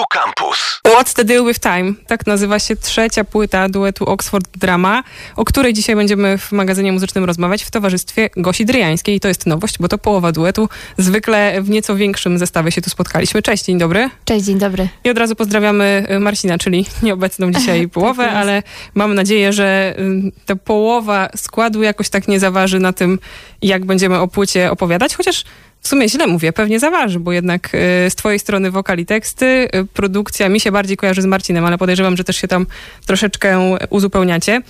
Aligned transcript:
Tu 0.00 0.04
Campus. 0.18 0.80
What's 0.84 1.14
the 1.14 1.24
Deal 1.24 1.44
with 1.44 1.60
Time? 1.60 1.94
Tak 2.06 2.26
nazywa 2.26 2.58
się 2.58 2.76
trzecia 2.76 3.24
płyta 3.24 3.68
duetu 3.68 4.04
Oxford 4.04 4.58
Drama, 4.58 5.02
o 5.36 5.44
której 5.44 5.72
dzisiaj 5.72 5.96
będziemy 5.96 6.38
w 6.38 6.52
magazynie 6.52 6.92
muzycznym 6.92 7.24
rozmawiać 7.24 7.62
w 7.62 7.70
towarzystwie 7.70 8.30
Gosi 8.36 8.64
Dryjańskiej. 8.64 9.16
I 9.16 9.20
to 9.20 9.28
jest 9.28 9.46
nowość, 9.46 9.78
bo 9.78 9.88
to 9.88 9.98
połowa 9.98 10.32
duetu. 10.32 10.68
Zwykle 10.98 11.62
w 11.62 11.70
nieco 11.70 11.96
większym 11.96 12.38
zestawie 12.38 12.72
się 12.72 12.82
tu 12.82 12.90
spotkaliśmy. 12.90 13.42
Cześć, 13.42 13.64
dzień 13.64 13.78
dobry. 13.78 14.10
Cześć, 14.24 14.44
dzień 14.44 14.58
dobry. 14.58 14.88
I 15.04 15.10
od 15.10 15.18
razu 15.18 15.36
pozdrawiamy 15.36 16.06
y, 16.10 16.20
Marcina, 16.20 16.58
czyli 16.58 16.86
nieobecną 17.02 17.50
dzisiaj 17.58 17.88
połowę, 17.88 18.24
jest. 18.24 18.36
ale 18.36 18.62
mam 18.94 19.14
nadzieję, 19.14 19.52
że 19.52 19.94
y, 19.98 20.32
ta 20.46 20.56
połowa 20.56 21.28
składu 21.36 21.82
jakoś 21.82 22.08
tak 22.08 22.28
nie 22.28 22.40
zaważy 22.40 22.80
na 22.80 22.92
tym, 22.92 23.18
jak 23.62 23.84
będziemy 23.84 24.18
o 24.18 24.28
płycie 24.28 24.70
opowiadać, 24.70 25.14
chociaż 25.14 25.44
w 25.82 25.88
sumie 25.88 26.08
źle 26.08 26.26
mówię, 26.26 26.52
pewnie 26.52 26.80
zaważy, 26.80 27.20
bo 27.20 27.32
jednak 27.32 27.74
y, 27.74 28.10
z 28.10 28.14
twojej 28.14 28.38
strony 28.38 28.70
wokal 28.70 28.98
i 28.98 29.06
teksty, 29.06 29.46
y, 29.46 29.68
produkcja 29.94 30.48
mi 30.48 30.60
się 30.60 30.72
bardziej 30.72 30.96
kojarzy 30.96 31.22
z 31.22 31.26
Marcinem, 31.26 31.64
ale 31.64 31.78
podejrzewam, 31.78 32.16
że 32.16 32.24
też 32.24 32.36
się 32.36 32.48
tam 32.48 32.66
troszeczkę 33.06 33.76
uzupełniacie. 33.90 34.62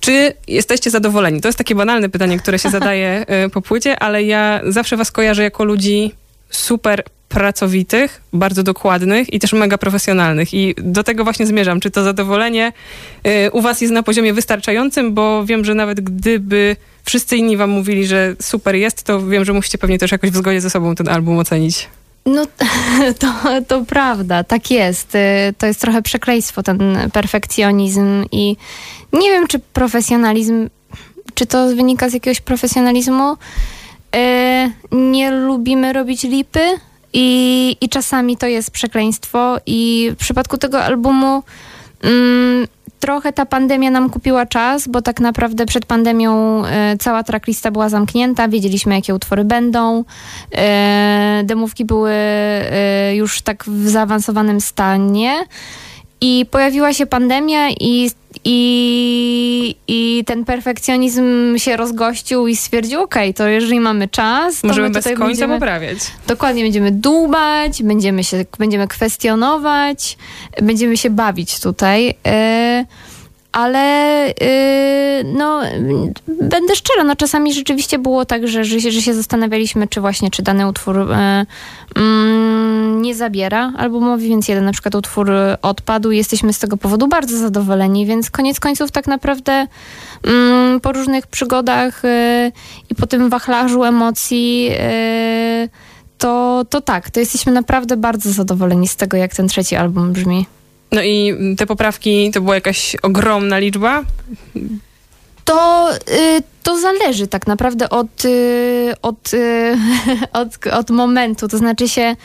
Czy 0.00 0.32
jesteście 0.48 0.90
zadowoleni? 0.90 1.40
To 1.40 1.48
jest 1.48 1.58
takie 1.58 1.74
banalne 1.74 2.08
pytanie, 2.08 2.38
które 2.38 2.58
się 2.58 2.70
zadaje 2.70 3.24
y, 3.46 3.50
po 3.50 3.62
płycie, 3.62 3.98
ale 3.98 4.22
ja 4.24 4.60
zawsze 4.66 4.96
was 4.96 5.12
kojarzę 5.12 5.42
jako 5.42 5.64
ludzi 5.64 6.12
super 6.50 7.04
pracowitych, 7.36 8.22
bardzo 8.32 8.62
dokładnych 8.62 9.34
i 9.34 9.38
też 9.38 9.52
mega 9.52 9.78
profesjonalnych. 9.78 10.54
I 10.54 10.74
do 10.78 11.04
tego 11.04 11.24
właśnie 11.24 11.46
zmierzam. 11.46 11.80
Czy 11.80 11.90
to 11.90 12.04
zadowolenie 12.04 12.72
y, 13.26 13.50
u 13.50 13.60
was 13.60 13.80
jest 13.80 13.92
na 13.92 14.02
poziomie 14.02 14.32
wystarczającym? 14.32 15.14
Bo 15.14 15.44
wiem, 15.44 15.64
że 15.64 15.74
nawet 15.74 16.00
gdyby 16.00 16.76
wszyscy 17.04 17.36
inni 17.36 17.56
wam 17.56 17.70
mówili, 17.70 18.06
że 18.06 18.36
super 18.42 18.74
jest, 18.74 19.02
to 19.02 19.26
wiem, 19.26 19.44
że 19.44 19.52
musicie 19.52 19.78
pewnie 19.78 19.98
też 19.98 20.12
jakoś 20.12 20.30
w 20.30 20.36
zgodzie 20.36 20.60
ze 20.60 20.70
sobą 20.70 20.94
ten 20.94 21.08
album 21.08 21.38
ocenić. 21.38 21.88
No 22.26 22.46
to, 23.20 23.28
to 23.68 23.84
prawda, 23.84 24.44
tak 24.44 24.70
jest. 24.70 25.14
Y, 25.14 25.54
To 25.58 25.66
jest 25.66 25.80
trochę 25.80 26.02
przekleństwo, 26.02 26.62
ten 26.62 27.10
perfekcjonizm 27.12 28.24
i 28.32 28.56
nie 29.12 29.30
wiem, 29.30 29.46
czy 29.46 29.58
profesjonalizm, 29.58 30.68
czy 31.34 31.46
to 31.46 31.66
wynika 31.68 32.08
z 32.08 32.12
jakiegoś 32.12 32.40
profesjonalizmu. 32.40 33.32
Y, 33.32 34.96
Nie 34.96 35.30
lubimy 35.30 35.92
robić 35.92 36.22
lipy 36.22 36.78
i, 37.12 37.76
i 37.80 37.88
czasami 37.88 38.36
to 38.36 38.46
jest 38.46 38.70
przekleństwo 38.70 39.56
i 39.66 40.10
w 40.14 40.16
przypadku 40.16 40.58
tego 40.58 40.84
albumu 40.84 41.42
mm, 42.02 42.66
trochę 43.00 43.32
ta 43.32 43.46
pandemia 43.46 43.90
nam 43.90 44.10
kupiła 44.10 44.46
czas, 44.46 44.88
bo 44.88 45.02
tak 45.02 45.20
naprawdę 45.20 45.66
przed 45.66 45.86
pandemią 45.86 46.62
e, 46.64 46.96
cała 46.98 47.22
tracklista 47.22 47.70
była 47.70 47.88
zamknięta, 47.88 48.48
wiedzieliśmy 48.48 48.94
jakie 48.94 49.14
utwory 49.14 49.44
będą. 49.44 50.04
E, 50.52 51.42
demówki 51.44 51.84
były 51.84 52.10
e, 52.12 53.16
już 53.16 53.42
tak 53.42 53.64
w 53.64 53.88
zaawansowanym 53.88 54.60
stanie. 54.60 55.44
I 56.20 56.46
pojawiła 56.50 56.92
się 56.92 57.06
pandemia 57.06 57.70
i, 57.70 58.10
i, 58.44 59.76
i 59.88 60.24
ten 60.26 60.44
perfekcjonizm 60.44 61.58
się 61.58 61.76
rozgościł 61.76 62.46
i 62.46 62.56
stwierdził, 62.56 63.02
okej, 63.02 63.34
to 63.34 63.48
jeżeli 63.48 63.80
mamy 63.80 64.08
czas, 64.08 64.60
to 64.60 64.66
Możemy 64.66 64.88
my 64.88 64.94
bez 64.94 65.04
końca 65.04 65.26
będziemy... 65.26 65.54
poprawiać. 65.54 65.98
Dokładnie, 66.26 66.62
będziemy 66.62 66.92
dłubać, 66.92 67.82
będziemy 67.82 68.24
się, 68.24 68.44
będziemy 68.58 68.88
kwestionować, 68.88 70.18
będziemy 70.62 70.96
się 70.96 71.10
bawić 71.10 71.60
tutaj. 71.60 72.06
Yy, 72.06 72.86
ale 73.52 74.26
yy, 74.40 75.32
no, 75.32 75.60
będę 76.28 76.76
szczera, 76.76 77.04
no 77.04 77.16
czasami 77.16 77.54
rzeczywiście 77.54 77.98
było 77.98 78.24
tak, 78.24 78.48
że, 78.48 78.64
że, 78.64 78.80
się, 78.80 78.90
że 78.90 79.02
się 79.02 79.14
zastanawialiśmy, 79.14 79.88
czy 79.88 80.00
właśnie, 80.00 80.30
czy 80.30 80.42
dany 80.42 80.68
utwór 80.68 80.96
yy, 80.96 81.46
nie 82.86 83.14
zabiera 83.14 83.72
albumowi, 83.76 84.28
więc 84.28 84.48
jeden 84.48 84.64
na 84.64 84.72
przykład 84.72 84.94
utwór 84.94 85.30
odpadł 85.62 86.10
i 86.10 86.16
jesteśmy 86.16 86.52
z 86.52 86.58
tego 86.58 86.76
powodu 86.76 87.08
bardzo 87.08 87.38
zadowoleni, 87.38 88.06
więc 88.06 88.30
koniec 88.30 88.60
końców 88.60 88.90
tak 88.90 89.06
naprawdę 89.06 89.66
mm, 90.22 90.80
po 90.80 90.92
różnych 90.92 91.26
przygodach 91.26 92.02
yy, 92.04 92.52
i 92.90 92.94
po 92.94 93.06
tym 93.06 93.30
wachlarzu 93.30 93.84
emocji 93.84 94.64
yy, 94.64 95.68
to, 96.18 96.64
to 96.70 96.80
tak, 96.80 97.10
to 97.10 97.20
jesteśmy 97.20 97.52
naprawdę 97.52 97.96
bardzo 97.96 98.32
zadowoleni 98.32 98.88
z 98.88 98.96
tego, 98.96 99.16
jak 99.16 99.34
ten 99.34 99.48
trzeci 99.48 99.76
album 99.76 100.12
brzmi. 100.12 100.46
No 100.92 101.02
i 101.02 101.34
te 101.56 101.66
poprawki 101.66 102.30
to 102.30 102.40
była 102.40 102.54
jakaś 102.54 102.96
ogromna 103.02 103.58
liczba? 103.58 104.02
To, 105.46 105.88
y, 105.94 106.42
to 106.62 106.78
zależy 106.78 107.26
tak 107.26 107.46
naprawdę 107.46 107.90
od, 107.90 108.24
y, 108.24 108.94
od, 109.02 109.34
y, 109.34 109.78
od, 110.32 110.66
od 110.66 110.90
momentu. 110.90 111.48
To 111.48 111.58
znaczy 111.58 111.88
się 111.88 112.16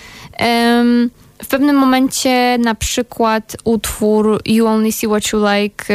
w 1.43 1.47
pewnym 1.47 1.75
momencie 1.75 2.57
na 2.57 2.75
przykład 2.75 3.57
utwór 3.63 4.41
You 4.45 4.67
Only 4.67 4.91
See 4.91 5.07
What 5.07 5.33
You 5.33 5.39
Like 5.45 5.85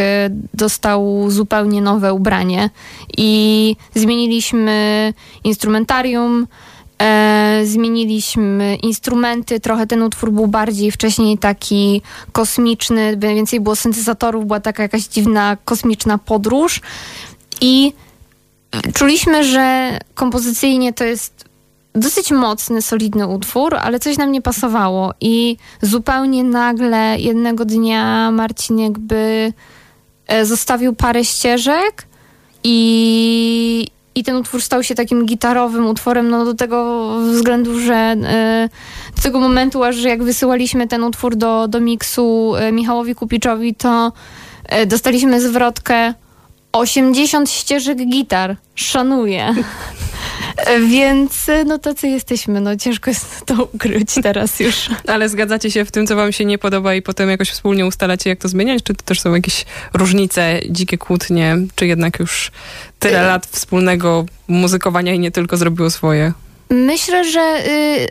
dostał 0.54 1.30
zupełnie 1.30 1.82
nowe 1.82 2.14
ubranie 2.14 2.70
i 3.16 3.76
zmieniliśmy 3.94 5.12
instrumentarium, 5.44 6.46
E, 7.02 7.60
zmieniliśmy 7.64 8.76
instrumenty, 8.82 9.60
trochę 9.60 9.86
ten 9.86 10.02
utwór 10.02 10.32
był 10.32 10.46
bardziej 10.46 10.90
wcześniej 10.90 11.38
taki 11.38 12.02
kosmiczny, 12.32 13.16
więcej 13.16 13.60
było 13.60 13.76
syntezatorów, 13.76 14.46
była 14.46 14.60
taka 14.60 14.82
jakaś 14.82 15.02
dziwna 15.02 15.56
kosmiczna 15.64 16.18
podróż 16.18 16.80
i 17.60 17.92
czuliśmy, 18.94 19.44
że 19.44 19.98
kompozycyjnie 20.14 20.92
to 20.92 21.04
jest 21.04 21.44
dosyć 21.94 22.30
mocny, 22.30 22.82
solidny 22.82 23.26
utwór, 23.26 23.74
ale 23.74 24.00
coś 24.00 24.18
nam 24.18 24.32
nie 24.32 24.42
pasowało 24.42 25.14
i 25.20 25.56
zupełnie 25.82 26.44
nagle 26.44 27.16
jednego 27.18 27.64
dnia 27.64 28.30
Marcin 28.30 28.78
jakby 28.78 29.52
e, 30.26 30.46
zostawił 30.46 30.94
parę 30.94 31.24
ścieżek 31.24 32.06
i, 32.64 33.86
i 34.16 34.24
ten 34.24 34.36
utwór 34.36 34.62
stał 34.62 34.82
się 34.82 34.94
takim 34.94 35.26
gitarowym 35.26 35.86
utworem, 35.86 36.30
no 36.30 36.44
do 36.44 36.54
tego 36.54 37.08
względu, 37.20 37.80
że 37.80 37.94
e, 37.94 38.68
do 39.16 39.22
tego 39.22 39.40
momentu, 39.40 39.84
aż 39.84 40.02
jak 40.02 40.22
wysyłaliśmy 40.22 40.88
ten 40.88 41.04
utwór 41.04 41.36
do, 41.36 41.68
do 41.68 41.80
miksu 41.80 42.52
e, 42.56 42.72
Michałowi 42.72 43.14
Kupiczowi, 43.14 43.74
to 43.74 44.12
e, 44.64 44.86
dostaliśmy 44.86 45.40
zwrotkę 45.40 46.14
80 46.72 47.50
ścieżek 47.50 47.98
gitar. 48.08 48.56
Szanuję. 48.74 49.54
Więc 50.88 51.48
e, 51.48 51.64
no 51.64 51.78
tacy 51.78 52.08
jesteśmy, 52.08 52.60
no 52.60 52.76
ciężko 52.76 53.10
jest 53.10 53.46
to 53.46 53.68
ukryć 53.74 54.14
teraz 54.22 54.60
już. 54.60 54.88
Ale 55.06 55.28
zgadzacie 55.28 55.70
się 55.70 55.84
w 55.84 55.90
tym, 55.90 56.06
co 56.06 56.16
wam 56.16 56.32
się 56.32 56.44
nie 56.44 56.58
podoba 56.58 56.94
i 56.94 57.02
potem 57.02 57.30
jakoś 57.30 57.50
wspólnie 57.50 57.86
ustalacie, 57.86 58.30
jak 58.30 58.38
to 58.38 58.48
zmieniać? 58.48 58.82
Czy 58.82 58.94
to 58.94 59.02
też 59.04 59.20
są 59.20 59.34
jakieś 59.34 59.64
różnice, 59.94 60.60
dzikie 60.70 60.98
kłótnie, 60.98 61.56
czy 61.74 61.86
jednak 61.86 62.18
już 62.18 62.50
tyle 62.98 63.22
lat 63.22 63.46
wspólnego 63.46 64.24
muzykowania 64.48 65.14
i 65.14 65.18
nie 65.18 65.30
tylko 65.30 65.56
zrobiło 65.56 65.90
swoje? 65.90 66.32
Myślę, 66.70 67.24
że 67.24 67.58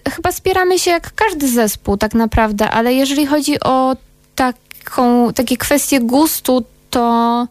y, 0.07 0.11
chyba 0.11 0.31
spieramy 0.31 0.79
się 0.79 0.91
jak 0.91 1.13
każdy 1.15 1.47
zespół 1.47 1.97
tak 1.97 2.13
naprawdę, 2.13 2.69
ale 2.69 2.93
jeżeli 2.93 3.25
chodzi 3.25 3.59
o 3.59 3.95
taką, 4.35 5.33
takie 5.33 5.57
kwestie 5.57 5.99
gustu, 5.99 6.63
to 6.89 7.47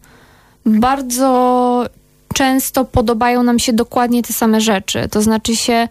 bardzo 0.66 1.86
często 2.34 2.84
podobają 2.84 3.42
nam 3.42 3.58
się 3.58 3.72
dokładnie 3.72 4.22
te 4.22 4.32
same 4.32 4.60
rzeczy. 4.60 5.08
To 5.10 5.22
znaczy 5.22 5.56
się, 5.56 5.88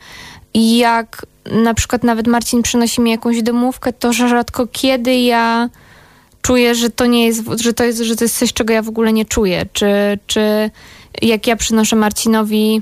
jak 0.53 1.25
na 1.51 1.73
przykład 1.73 2.03
nawet 2.03 2.27
Marcin 2.27 2.61
przynosi 2.61 3.01
mi 3.01 3.11
jakąś 3.11 3.41
demówkę, 3.41 3.93
to 3.93 4.13
rzadko 4.13 4.67
kiedy 4.67 5.15
ja 5.15 5.69
czuję, 6.41 6.75
że 6.75 6.89
to 6.89 7.05
nie 7.05 7.25
jest, 7.25 7.41
że 7.61 7.73
to 7.73 7.83
jest, 7.83 7.99
że 7.99 8.15
to 8.15 8.23
jest 8.23 8.37
coś, 8.37 8.53
czego 8.53 8.73
ja 8.73 8.81
w 8.81 8.89
ogóle 8.89 9.13
nie 9.13 9.25
czuję. 9.25 9.65
Czy, 9.73 10.19
czy 10.27 10.71
jak 11.21 11.47
ja 11.47 11.55
przynoszę 11.55 11.95
Marcinowi 11.95 12.81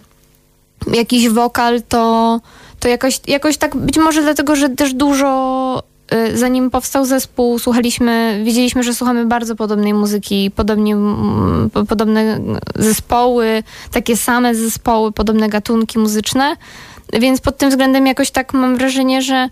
jakiś 0.94 1.30
wokal, 1.30 1.82
to, 1.82 2.40
to 2.80 2.88
jakoś, 2.88 3.20
jakoś 3.28 3.58
tak, 3.58 3.76
być 3.76 3.98
może 3.98 4.22
dlatego, 4.22 4.56
że 4.56 4.70
też 4.70 4.94
dużo 4.94 5.84
zanim 6.34 6.70
powstał 6.70 7.06
zespół, 7.06 7.60
słuchaliśmy, 7.60 8.42
wiedzieliśmy, 8.46 8.84
że 8.84 8.94
słuchamy 8.94 9.26
bardzo 9.26 9.56
podobnej 9.56 9.94
muzyki, 9.94 10.52
podobnie, 10.56 10.96
po- 11.74 11.86
podobne 11.86 12.40
zespoły, 12.76 13.64
takie 13.92 14.18
same 14.18 14.56
zespoły, 14.56 15.12
podobne 15.12 15.50
gatunki 15.50 16.00
muzyczne, 16.00 16.56
więc 17.14 17.42
pod 17.42 17.58
tym 17.58 17.70
względem 17.70 18.08
jakoś 18.08 18.32
tak 18.32 18.54
mam 18.54 18.78
wrażenie, 18.78 19.22
że 19.22 19.50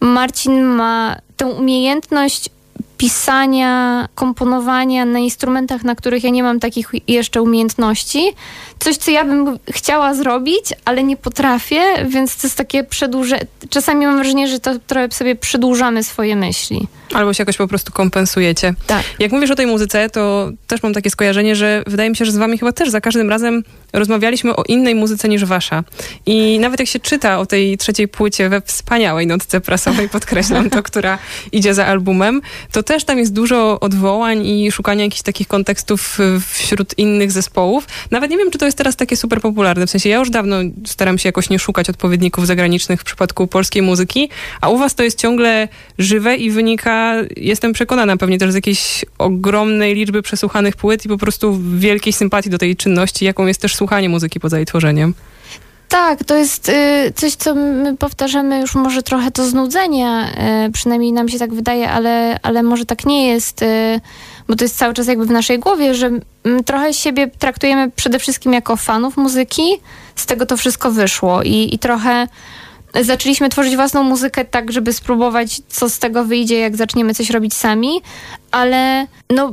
Marcin 0.00 0.62
ma 0.62 1.16
tę 1.36 1.46
umiejętność 1.46 2.50
pisania, 3.00 4.08
komponowania 4.14 5.04
na 5.04 5.18
instrumentach, 5.18 5.84
na 5.84 5.94
których 5.94 6.24
ja 6.24 6.30
nie 6.30 6.42
mam 6.42 6.60
takich 6.60 6.92
jeszcze 7.08 7.42
umiejętności. 7.42 8.32
Coś, 8.78 8.96
co 8.96 9.10
ja 9.10 9.24
bym 9.24 9.58
chciała 9.70 10.14
zrobić, 10.14 10.72
ale 10.84 11.02
nie 11.02 11.16
potrafię, 11.16 11.80
więc 12.08 12.36
to 12.36 12.46
jest 12.46 12.56
takie 12.56 12.84
przedłużenie. 12.84 13.46
Czasami 13.70 14.06
mam 14.06 14.16
wrażenie, 14.16 14.48
że 14.48 14.60
to 14.60 14.78
trochę 14.78 15.10
sobie 15.10 15.36
przedłużamy 15.36 16.04
swoje 16.04 16.36
myśli. 16.36 16.88
Albo 17.14 17.34
się 17.34 17.42
jakoś 17.42 17.56
po 17.56 17.68
prostu 17.68 17.92
kompensujecie. 17.92 18.74
Tak. 18.86 19.04
Jak 19.18 19.32
mówisz 19.32 19.50
o 19.50 19.54
tej 19.54 19.66
muzyce, 19.66 20.10
to 20.10 20.50
też 20.66 20.82
mam 20.82 20.92
takie 20.94 21.10
skojarzenie, 21.10 21.56
że 21.56 21.82
wydaje 21.86 22.10
mi 22.10 22.16
się, 22.16 22.24
że 22.24 22.32
z 22.32 22.36
wami 22.36 22.58
chyba 22.58 22.72
też 22.72 22.90
za 22.90 23.00
każdym 23.00 23.30
razem 23.30 23.62
rozmawialiśmy 23.92 24.56
o 24.56 24.62
innej 24.68 24.94
muzyce 24.94 25.28
niż 25.28 25.44
wasza. 25.44 25.84
I 26.26 26.58
nawet 26.58 26.80
jak 26.80 26.88
się 26.88 27.00
czyta 27.00 27.38
o 27.38 27.46
tej 27.46 27.78
trzeciej 27.78 28.08
płycie 28.08 28.48
we 28.48 28.60
wspaniałej 28.60 29.26
notce 29.26 29.60
prasowej, 29.60 30.08
podkreślam 30.18 30.70
to, 30.70 30.82
która 30.82 31.18
idzie 31.52 31.74
za 31.74 31.86
albumem, 31.86 32.40
to 32.72 32.82
też 32.82 33.04
tam 33.04 33.18
jest 33.18 33.32
dużo 33.32 33.80
odwołań 33.80 34.46
i 34.46 34.72
szukania 34.72 35.04
jakichś 35.04 35.22
takich 35.22 35.48
kontekstów 35.48 36.18
wśród 36.52 36.98
innych 36.98 37.32
zespołów. 37.32 37.86
Nawet 38.10 38.30
nie 38.30 38.36
wiem, 38.36 38.50
czy 38.50 38.58
to 38.58 38.64
jest 38.66 38.78
teraz 38.78 38.96
takie 38.96 39.16
super 39.16 39.40
popularne. 39.40 39.86
W 39.86 39.90
sensie 39.90 40.08
ja 40.08 40.18
już 40.18 40.30
dawno 40.30 40.56
staram 40.86 41.18
się 41.18 41.28
jakoś 41.28 41.50
nie 41.50 41.58
szukać 41.58 41.90
odpowiedników 41.90 42.46
zagranicznych 42.46 43.00
w 43.00 43.04
przypadku 43.04 43.46
polskiej 43.46 43.82
muzyki, 43.82 44.28
a 44.60 44.68
u 44.68 44.78
was 44.78 44.94
to 44.94 45.02
jest 45.02 45.18
ciągle 45.18 45.68
żywe 45.98 46.36
i 46.36 46.50
wynika, 46.50 46.99
jestem 47.36 47.72
przekonana, 47.72 48.16
pewnie 48.16 48.38
też 48.38 48.52
z 48.52 48.54
jakiejś 48.54 49.04
ogromnej 49.18 49.94
liczby 49.94 50.22
przesłuchanych 50.22 50.76
płyt 50.76 51.04
i 51.04 51.08
po 51.08 51.18
prostu 51.18 51.58
wielkiej 51.78 52.12
sympatii 52.12 52.50
do 52.50 52.58
tej 52.58 52.76
czynności, 52.76 53.24
jaką 53.24 53.46
jest 53.46 53.60
też 53.60 53.76
słuchanie 53.76 54.08
muzyki 54.08 54.40
poza 54.40 54.56
jej 54.56 54.66
tworzeniem. 54.66 55.14
Tak, 55.90 56.24
to 56.24 56.36
jest 56.36 56.68
y, 56.68 57.12
coś, 57.16 57.34
co 57.34 57.54
my 57.54 57.96
powtarzamy 57.96 58.60
już 58.60 58.74
może 58.74 59.02
trochę 59.02 59.30
to 59.30 59.48
znudzenia, 59.48 60.28
y, 60.66 60.72
przynajmniej 60.72 61.12
nam 61.12 61.28
się 61.28 61.38
tak 61.38 61.54
wydaje, 61.54 61.90
ale, 61.90 62.40
ale 62.42 62.62
może 62.62 62.86
tak 62.86 63.06
nie 63.06 63.28
jest, 63.28 63.62
y, 63.62 64.00
bo 64.48 64.56
to 64.56 64.64
jest 64.64 64.78
cały 64.78 64.94
czas 64.94 65.06
jakby 65.06 65.26
w 65.26 65.30
naszej 65.30 65.58
głowie, 65.58 65.94
że 65.94 66.10
trochę 66.66 66.94
siebie 66.94 67.30
traktujemy 67.38 67.90
przede 67.96 68.18
wszystkim 68.18 68.52
jako 68.52 68.76
fanów 68.76 69.16
muzyki, 69.16 69.62
z 70.16 70.26
tego 70.26 70.46
to 70.46 70.56
wszystko 70.56 70.90
wyszło 70.90 71.42
i, 71.42 71.70
i 71.72 71.78
trochę 71.78 72.26
zaczęliśmy 73.02 73.48
tworzyć 73.48 73.76
własną 73.76 74.02
muzykę 74.02 74.44
tak, 74.44 74.72
żeby 74.72 74.92
spróbować, 74.92 75.60
co 75.68 75.90
z 75.90 75.98
tego 75.98 76.24
wyjdzie, 76.24 76.58
jak 76.58 76.76
zaczniemy 76.76 77.14
coś 77.14 77.30
robić 77.30 77.54
sami, 77.54 78.02
ale 78.50 79.06
no, 79.30 79.52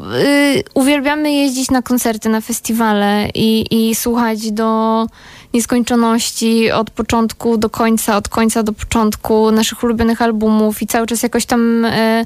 y, 0.55 0.63
uwielbiamy 0.73 1.31
jeździć 1.31 1.71
na 1.71 1.81
koncerty, 1.81 2.29
na 2.29 2.41
festiwale 2.41 3.29
i, 3.35 3.65
i 3.89 3.95
słuchać 3.95 4.51
do 4.51 5.05
nieskończoności 5.53 6.71
od 6.71 6.89
początku 6.89 7.57
do 7.57 7.69
końca, 7.69 8.17
od 8.17 8.29
końca 8.29 8.63
do 8.63 8.73
początku 8.73 9.51
naszych 9.51 9.83
ulubionych 9.83 10.21
albumów 10.21 10.81
i 10.81 10.87
cały 10.87 11.07
czas 11.07 11.23
jakoś 11.23 11.45
tam 11.45 11.85
y, 11.85 12.25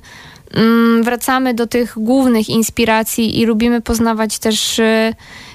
wracamy 1.01 1.53
do 1.53 1.67
tych 1.67 1.93
głównych 1.97 2.49
inspiracji 2.49 3.39
i 3.39 3.45
lubimy 3.45 3.81
poznawać 3.81 4.39
też 4.39 4.79
y, 4.79 5.13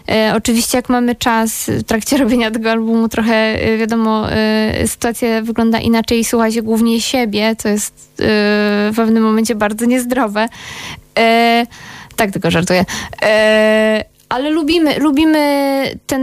E, 0.08 0.32
oczywiście 0.36 0.78
jak 0.78 0.88
mamy 0.88 1.14
czas 1.14 1.70
w 1.70 1.82
trakcie 1.82 2.16
robienia 2.24 2.50
tego 2.50 2.70
albumu, 2.70 3.08
trochę 3.08 3.34
e, 3.34 3.76
wiadomo, 3.76 4.26
sytuacja 4.86 5.42
wygląda 5.42 5.78
inaczej 5.78 6.18
i 6.18 6.24
słucha 6.24 6.50
się 6.50 6.62
głównie 6.62 7.00
siebie, 7.00 7.56
co 7.58 7.68
jest 7.68 8.14
w 8.18 8.92
pewnym 8.96 9.22
momencie 9.22 9.54
bardzo 9.54 9.84
niezdrowe. 9.84 10.48
Tak 12.16 12.30
tylko 12.30 12.50
żartuję. 12.50 12.84
Ale 14.28 14.50
lubimy, 14.50 14.98
lubimy 14.98 15.82
ten, 16.06 16.22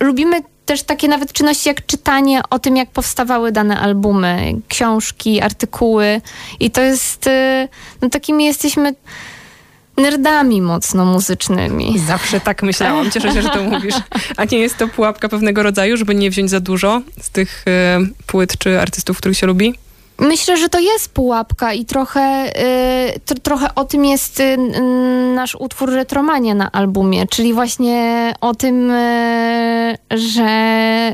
lubimy 0.00 0.40
też 0.66 0.82
takie 0.82 1.08
nawet 1.08 1.32
czynności 1.32 1.68
jak 1.68 1.86
czytanie 1.86 2.40
o 2.50 2.58
tym, 2.58 2.76
jak 2.76 2.90
powstawały 2.90 3.52
dane 3.52 3.80
albumy, 3.80 4.54
książki, 4.68 5.40
artykuły 5.40 6.20
i 6.60 6.70
to 6.70 6.80
jest, 6.80 7.28
no 8.02 8.10
takimi 8.10 8.44
jesteśmy 8.44 8.94
nerdami 9.96 10.62
mocno 10.62 11.04
muzycznymi. 11.04 11.98
Zawsze 11.98 12.40
tak 12.40 12.62
myślałam. 12.62 13.10
Cieszę 13.10 13.32
się, 13.32 13.42
że 13.42 13.48
to 13.48 13.62
mówisz. 13.62 13.94
A 14.36 14.44
nie 14.44 14.58
jest 14.58 14.78
to 14.78 14.88
pułapka 14.88 15.28
pewnego 15.28 15.62
rodzaju, 15.62 15.96
żeby 15.96 16.14
nie 16.14 16.30
wziąć 16.30 16.50
za 16.50 16.60
dużo 16.60 17.02
z 17.20 17.30
tych 17.30 17.64
y, 17.68 18.24
płyt 18.26 18.58
czy 18.58 18.80
artystów, 18.80 19.18
których 19.18 19.38
się 19.38 19.46
lubi? 19.46 19.74
Myślę, 20.22 20.56
że 20.56 20.68
to 20.68 20.78
jest 20.78 21.08
pułapka 21.08 21.72
i 21.72 21.84
trochę, 21.84 22.52
y, 23.30 23.40
trochę 23.42 23.74
o 23.74 23.84
tym 23.84 24.04
jest 24.04 24.40
y, 24.40 24.56
nasz 25.34 25.54
utwór 25.54 25.90
Retromania 25.90 26.54
na 26.54 26.72
albumie, 26.72 27.26
czyli 27.26 27.54
właśnie 27.54 28.34
o 28.40 28.54
tym, 28.54 28.90
y, 28.90 29.98
że 30.10 31.12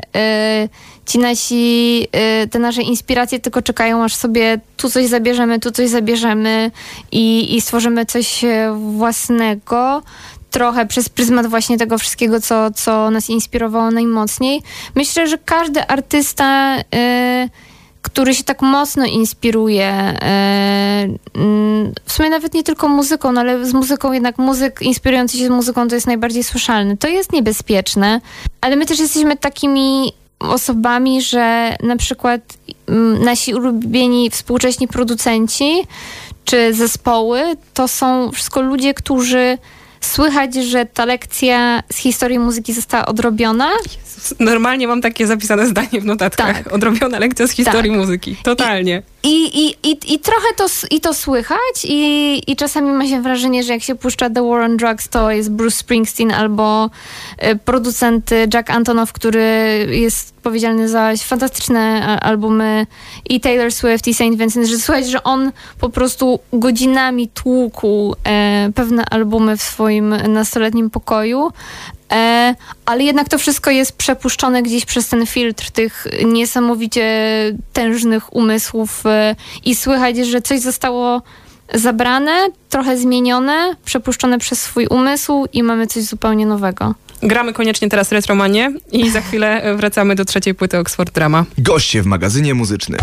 ci 1.07 1.19
nasi, 1.19 2.07
te 2.51 2.59
nasze 2.59 2.83
inspiracje 2.83 3.41
tylko 3.41 3.63
czekają, 3.63 4.05
aż 4.05 4.15
sobie 4.15 4.61
tu 4.77 4.91
coś 4.91 5.07
zabierzemy, 5.07 5.61
tu 5.61 5.71
coś 5.71 5.89
zabierzemy 5.89 6.71
i, 7.13 7.57
i 7.57 7.61
stworzymy 7.61 8.07
coś 8.07 8.45
własnego 8.77 10.03
trochę 10.51 10.87
przez 10.87 11.09
pryzmat 11.09 11.47
właśnie 11.47 11.79
tego 11.79 11.99
wszystkiego, 11.99 12.41
co, 12.41 12.71
co 12.71 13.11
nas 13.11 13.31
inspirowało 13.31 13.91
najmocniej. 13.91 14.63
Myślę, 14.95 15.29
że 15.29 15.39
każdy 15.39 15.87
artysta 15.87 16.77
który 18.03 18.35
się 18.35 18.45
tak 18.45 18.63
mocno 18.63 19.05
inspiruje. 19.05 19.85
E, 19.85 21.09
mm, 21.35 21.93
w 22.05 22.13
sumie 22.13 22.31
nawet 22.31 22.55
nie 22.55 22.63
tylko 22.63 22.89
muzyką, 22.89 23.33
no 23.33 23.41
ale 23.41 23.67
z 23.67 23.73
muzyką 23.73 24.13
jednak 24.13 24.39
muzyk 24.39 24.83
inspirujący 24.83 25.39
się 25.39 25.47
z 25.47 25.51
muzyką 25.51 25.89
to 25.89 25.95
jest 25.95 26.07
najbardziej 26.07 26.45
słyszalny. 26.45 26.97
To 26.97 27.09
jest 27.09 27.33
niebezpieczne, 27.33 28.21
ale 28.61 28.77
my 28.77 28.87
też 28.87 28.99
jesteśmy 28.99 29.37
takimi 29.37 30.13
osobami, 30.39 31.23
że 31.23 31.77
na 31.83 31.97
przykład 31.97 32.41
mm, 32.89 33.25
nasi 33.25 33.55
ulubieni 33.55 34.31
współcześni 34.31 34.89
producenci 34.89 35.87
czy 36.45 36.75
zespoły 36.75 37.43
to 37.75 37.89
są 37.89 38.33
wszystko 38.33 38.61
ludzie, 38.61 38.95
którzy 38.95 39.59
słychać, 40.01 40.55
że 40.55 40.87
ta 40.87 41.05
lekcja 41.05 41.83
z 41.93 41.97
historii 41.97 42.39
muzyki 42.39 42.73
została 42.73 43.07
odrobiona. 43.07 43.71
Normalnie 44.41 44.89
mam 44.89 45.01
takie 45.01 45.27
zapisane 45.27 45.67
zdanie 45.67 46.01
w 46.01 46.05
notatkach. 46.05 46.63
Tak. 46.65 46.73
Odrobiona 46.73 47.19
lekcja 47.19 47.47
z 47.47 47.51
historii 47.51 47.91
tak. 47.91 48.01
muzyki. 48.01 48.37
Totalnie. 48.43 49.03
I, 49.18 49.18
i, 49.23 49.75
i, 49.83 50.15
i 50.15 50.19
trochę 50.19 50.47
to, 50.57 50.67
i 50.91 51.01
to 51.01 51.15
słychać 51.15 51.85
i, 51.85 52.43
i 52.47 52.57
czasami 52.57 52.91
ma 52.91 53.07
się 53.07 53.23
wrażenie, 53.23 53.63
że 53.63 53.73
jak 53.73 53.83
się 53.83 53.95
puszcza 53.95 54.31
The 54.31 54.49
War 54.49 54.61
on 54.61 54.77
Drugs, 54.77 55.09
to 55.09 55.31
jest 55.31 55.51
Bruce 55.53 55.77
Springsteen 55.77 56.33
albo 56.33 56.91
e, 57.39 57.57
producent 57.57 58.31
Jack 58.55 58.71
Antonow, 58.71 59.13
który 59.13 59.87
jest 59.91 60.35
odpowiedzialny 60.37 60.89
za 60.89 61.13
fantastyczne 61.25 62.03
albumy 62.21 62.87
i 63.29 63.41
Taylor 63.41 63.73
Swift 63.73 64.09
i 64.09 64.15
Saint 64.15 64.39
Vincent, 64.39 64.67
że 64.67 64.79
słychać, 64.79 65.07
że 65.11 65.23
on 65.23 65.53
po 65.81 65.89
prostu 65.89 66.39
godzinami 66.53 67.29
tłukł 67.29 68.15
e, 68.25 68.71
pewne 68.75 69.05
albumy 69.11 69.57
w 69.57 69.63
swoim 69.63 70.15
nastoletnim 70.29 70.91
pokoju, 70.91 71.51
E, 72.13 72.55
ale 72.87 73.05
jednak 73.05 73.29
to 73.29 73.39
wszystko 73.39 73.71
jest 73.71 73.93
przepuszczone 73.93 74.63
gdzieś 74.63 74.85
przez 74.85 75.09
ten 75.09 75.27
filtr 75.27 75.71
tych 75.71 76.07
niesamowicie 76.25 77.05
tężnych 77.73 78.37
umysłów 78.37 79.07
e, 79.07 79.37
i 79.65 79.75
słychać, 79.75 80.17
że 80.17 80.43
coś 80.43 80.61
zostało 80.61 81.23
zabrane, 81.75 82.49
trochę 82.69 82.97
zmienione, 82.97 83.77
przepuszczone 83.85 84.39
przez 84.39 84.63
swój 84.63 84.87
umysł 84.87 85.47
i 85.53 85.63
mamy 85.63 85.87
coś 85.87 86.03
zupełnie 86.03 86.47
nowego. 86.47 86.95
Gramy 87.23 87.53
koniecznie 87.53 87.89
teraz 87.89 88.13
Retromanie 88.13 88.73
i 88.93 89.11
za 89.11 89.21
chwilę 89.27 89.77
wracamy 89.77 90.15
do 90.15 90.25
trzeciej 90.25 90.55
płyty 90.55 90.79
Oxford 90.79 91.15
Drama. 91.15 91.45
Goście 91.59 92.03
w 92.03 92.07
magazynie 92.07 92.55
muzycznym. 92.55 93.01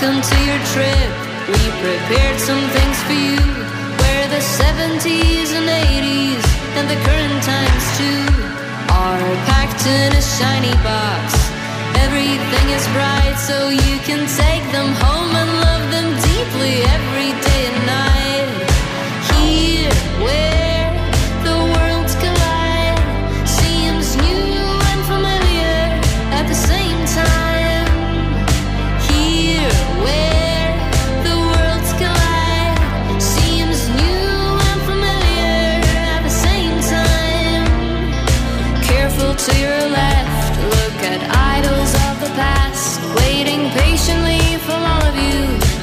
Welcome 0.00 0.22
to 0.22 0.38
your 0.48 0.60
trip. 0.72 1.12
We 1.44 1.60
prepared 1.76 2.40
some 2.40 2.64
things 2.72 2.98
for 3.04 3.12
you. 3.12 3.36
Where 4.00 4.26
the 4.32 4.40
70s 4.40 5.52
and 5.52 5.68
80s 5.68 6.40
and 6.80 6.88
the 6.88 6.96
current 7.04 7.42
times 7.44 7.84
too 8.00 8.24
are 8.96 9.20
packed 9.44 9.84
in 9.84 10.16
a 10.16 10.22
shiny 10.22 10.72
box. 10.80 11.36
Everything 12.00 12.66
is 12.72 12.84
bright 12.96 13.36
so 13.36 13.68
you 13.68 14.00
can 14.08 14.24
take 14.40 14.64
them 14.72 14.88
home 15.04 15.36
and 15.36 15.50
love 15.68 15.84
them 15.92 16.08
deeply 16.32 16.80
every 16.80 17.09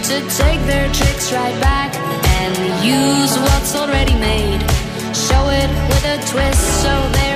to 0.08 0.22
take 0.38 0.62
their 0.62 0.88
tricks 0.94 1.34
right 1.34 1.60
back 1.60 1.94
and 2.40 2.56
use 2.82 3.38
what's 3.38 3.76
already 3.76 4.14
made. 4.16 4.62
Show 5.14 5.44
it 5.50 5.70
with 5.90 6.06
a 6.06 6.18
twist 6.32 6.64
so 6.82 6.94
there 7.12 7.27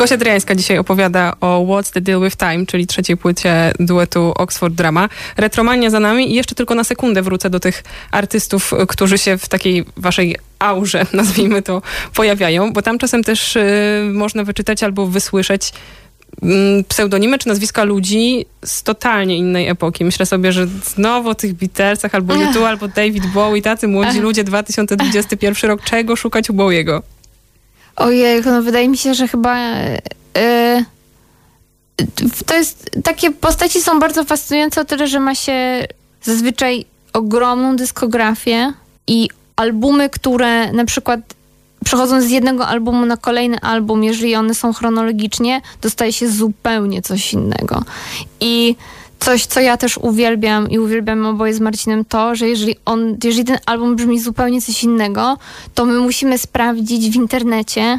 Gosia 0.00 0.16
Dryjańska 0.16 0.54
dzisiaj 0.54 0.78
opowiada 0.78 1.32
o 1.40 1.64
What's 1.66 1.92
the 1.92 2.00
Deal 2.00 2.20
with 2.20 2.36
Time, 2.36 2.66
czyli 2.66 2.86
trzeciej 2.86 3.16
płycie 3.16 3.72
duetu 3.80 4.32
Oxford 4.36 4.74
Drama. 4.74 5.08
Retromania 5.36 5.90
za 5.90 6.00
nami 6.00 6.30
i 6.30 6.34
jeszcze 6.34 6.54
tylko 6.54 6.74
na 6.74 6.84
sekundę 6.84 7.22
wrócę 7.22 7.50
do 7.50 7.60
tych 7.60 7.84
artystów, 8.10 8.72
którzy 8.88 9.18
się 9.18 9.38
w 9.38 9.48
takiej 9.48 9.84
waszej 9.96 10.36
aurze, 10.58 11.06
nazwijmy 11.12 11.62
to, 11.62 11.82
pojawiają, 12.14 12.72
bo 12.72 12.82
tam 12.82 12.98
czasem 12.98 13.24
też 13.24 13.56
y, 13.56 13.62
można 14.12 14.44
wyczytać 14.44 14.82
albo 14.82 15.06
wysłyszeć 15.06 15.72
mm, 16.42 16.84
pseudonimy 16.84 17.38
czy 17.38 17.48
nazwiska 17.48 17.84
ludzi 17.84 18.46
z 18.64 18.82
totalnie 18.82 19.36
innej 19.36 19.68
epoki. 19.68 20.04
Myślę 20.04 20.26
sobie, 20.26 20.52
że 20.52 20.66
znowu 20.66 21.28
o 21.28 21.34
tych 21.34 21.54
Beatlesach 21.54 22.14
albo 22.14 22.34
YouTube, 22.34 22.64
albo 22.64 22.88
David 22.88 23.26
Bowie, 23.26 23.62
tacy 23.62 23.88
młodzi 23.88 24.20
ludzie, 24.20 24.44
2021 24.44 25.70
rok, 25.70 25.82
czego 25.84 26.16
szukać 26.16 26.50
u 26.50 26.52
Bowiego? 26.52 27.02
Ojej, 28.00 28.42
no 28.44 28.62
wydaje 28.62 28.88
mi 28.88 28.98
się, 28.98 29.14
że 29.14 29.28
chyba 29.28 29.58
yy, 29.58 30.84
to 32.46 32.54
jest, 32.54 32.90
takie 33.04 33.30
postaci 33.30 33.80
są 33.80 34.00
bardzo 34.00 34.24
fascynujące 34.24 34.80
o 34.80 34.84
tyle, 34.84 35.08
że 35.08 35.20
ma 35.20 35.34
się 35.34 35.86
zazwyczaj 36.22 36.84
ogromną 37.12 37.76
dyskografię 37.76 38.72
i 39.06 39.28
albumy, 39.56 40.10
które 40.10 40.72
na 40.72 40.84
przykład 40.84 41.20
przechodząc 41.84 42.24
z 42.24 42.30
jednego 42.30 42.66
albumu 42.66 43.06
na 43.06 43.16
kolejny 43.16 43.60
album, 43.60 44.04
jeżeli 44.04 44.34
one 44.34 44.54
są 44.54 44.72
chronologicznie, 44.72 45.60
dostaje 45.82 46.12
się 46.12 46.28
zupełnie 46.28 47.02
coś 47.02 47.32
innego. 47.32 47.82
I 48.40 48.76
coś, 49.20 49.46
co 49.46 49.60
ja 49.60 49.76
też 49.76 49.98
uwielbiam 49.98 50.70
i 50.70 50.78
uwielbiam 50.78 51.26
oboje 51.26 51.54
z 51.54 51.60
Marcinem, 51.60 52.04
to, 52.04 52.34
że 52.34 52.48
jeżeli 52.48 52.76
on, 52.84 53.16
jeżeli 53.24 53.44
ten 53.44 53.58
album 53.66 53.96
brzmi 53.96 54.20
zupełnie 54.20 54.62
coś 54.62 54.84
innego, 54.84 55.38
to 55.74 55.84
my 55.84 55.98
musimy 55.98 56.38
sprawdzić 56.38 57.10
w 57.10 57.14
internecie, 57.14 57.98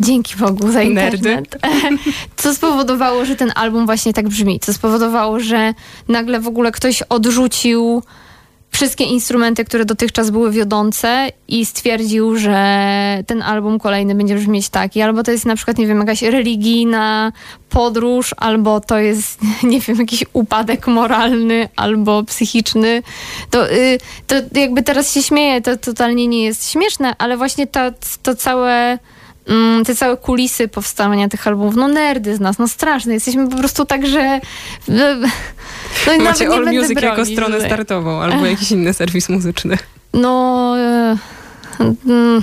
dzięki 0.00 0.36
Bogu 0.36 0.72
za 0.72 0.82
internet, 0.82 1.58
co 2.36 2.54
spowodowało, 2.54 3.24
że 3.24 3.36
ten 3.36 3.52
album 3.54 3.86
właśnie 3.86 4.12
tak 4.12 4.28
brzmi, 4.28 4.60
co 4.60 4.72
spowodowało, 4.72 5.40
że 5.40 5.74
nagle 6.08 6.40
w 6.40 6.48
ogóle 6.48 6.72
ktoś 6.72 7.02
odrzucił 7.02 8.02
wszystkie 8.74 9.04
instrumenty, 9.04 9.64
które 9.64 9.84
dotychczas 9.84 10.30
były 10.30 10.50
wiodące 10.50 11.28
i 11.48 11.66
stwierdził, 11.66 12.36
że 12.36 13.22
ten 13.26 13.42
album 13.42 13.78
kolejny 13.78 14.14
będzie 14.14 14.34
brzmieć 14.34 14.68
tak. 14.68 14.96
I 14.96 15.02
albo 15.02 15.22
to 15.22 15.30
jest 15.30 15.46
na 15.46 15.56
przykład, 15.56 15.78
nie 15.78 15.86
wiem, 15.86 15.98
jakaś 15.98 16.22
religijna 16.22 17.32
podróż, 17.68 18.34
albo 18.36 18.80
to 18.80 18.98
jest, 18.98 19.40
nie 19.62 19.80
wiem, 19.80 19.98
jakiś 19.98 20.24
upadek 20.32 20.86
moralny 20.86 21.68
albo 21.76 22.22
psychiczny. 22.22 23.02
To, 23.50 23.72
y, 23.72 23.98
to 24.26 24.34
jakby 24.60 24.82
teraz 24.82 25.14
się 25.14 25.22
śmieję, 25.22 25.62
to 25.62 25.76
totalnie 25.76 26.26
nie 26.26 26.44
jest 26.44 26.70
śmieszne, 26.70 27.14
ale 27.18 27.36
właśnie 27.36 27.66
to, 27.66 27.80
to 28.22 28.34
całe 28.34 28.98
te 29.86 29.94
całe 29.94 30.16
kulisy 30.16 30.68
powstawania 30.68 31.28
tych 31.28 31.46
albumów, 31.46 31.76
no 31.76 31.88
nerdy 31.88 32.36
z 32.36 32.40
nas, 32.40 32.58
no 32.58 32.68
straszne. 32.68 33.14
Jesteśmy 33.14 33.48
po 33.48 33.56
prostu 33.56 33.84
tak, 33.84 34.06
że 34.06 34.40
no 36.06 36.12
i 36.12 36.20
Macie 36.20 36.48
All 36.48 36.64
Music 36.64 37.02
jako 37.02 37.24
stronę 37.24 37.54
tutaj. 37.54 37.70
startową 37.70 38.20
albo 38.20 38.46
jakiś 38.46 38.70
inny 38.70 38.94
serwis 38.94 39.28
muzyczny. 39.28 39.78
No... 40.12 40.74
E, 40.78 41.16
mm, 41.80 42.42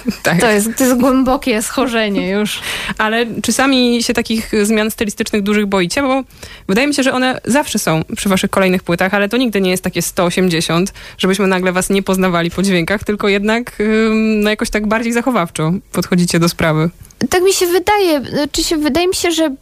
tak. 0.22 0.40
To, 0.40 0.50
jest, 0.50 0.68
to 0.76 0.84
jest 0.84 1.00
głębokie 1.00 1.62
schorzenie 1.62 2.30
już. 2.30 2.60
Ale 2.98 3.26
czy 3.42 3.52
sami 3.52 4.02
się 4.02 4.14
takich 4.14 4.52
zmian 4.62 4.90
stylistycznych 4.90 5.42
dużych 5.42 5.66
boicie? 5.66 6.02
Bo 6.02 6.22
wydaje 6.68 6.86
mi 6.86 6.94
się, 6.94 7.02
że 7.02 7.12
one 7.12 7.40
zawsze 7.44 7.78
są 7.78 8.02
przy 8.16 8.28
waszych 8.28 8.50
kolejnych 8.50 8.82
płytach, 8.82 9.14
ale 9.14 9.28
to 9.28 9.36
nigdy 9.36 9.60
nie 9.60 9.70
jest 9.70 9.84
takie 9.84 10.02
180, 10.02 10.92
żebyśmy 11.18 11.46
nagle 11.46 11.72
was 11.72 11.90
nie 11.90 12.02
poznawali 12.02 12.50
po 12.50 12.62
dźwiękach, 12.62 13.04
tylko 13.04 13.28
jednak 13.28 13.78
no 14.14 14.50
jakoś 14.50 14.70
tak 14.70 14.86
bardziej 14.86 15.12
zachowawczo 15.12 15.72
podchodzicie 15.92 16.38
do 16.38 16.48
sprawy. 16.48 16.90
Tak 17.30 17.42
mi 17.42 17.52
się 17.52 17.66
wydaje. 17.66 18.22
Czy 18.52 18.64
się, 18.64 18.76
wydaje 18.76 19.08
mi 19.08 19.14
się, 19.14 19.30
że 19.30 19.56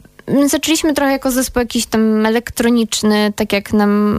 zaczęliśmy 0.47 0.95
trochę 0.95 1.13
jako 1.13 1.31
zespół 1.31 1.61
jakiś 1.61 1.87
tam 1.87 2.27
elektroniczny, 2.27 3.33
tak 3.37 3.53
jak 3.53 3.73
nam 3.73 4.17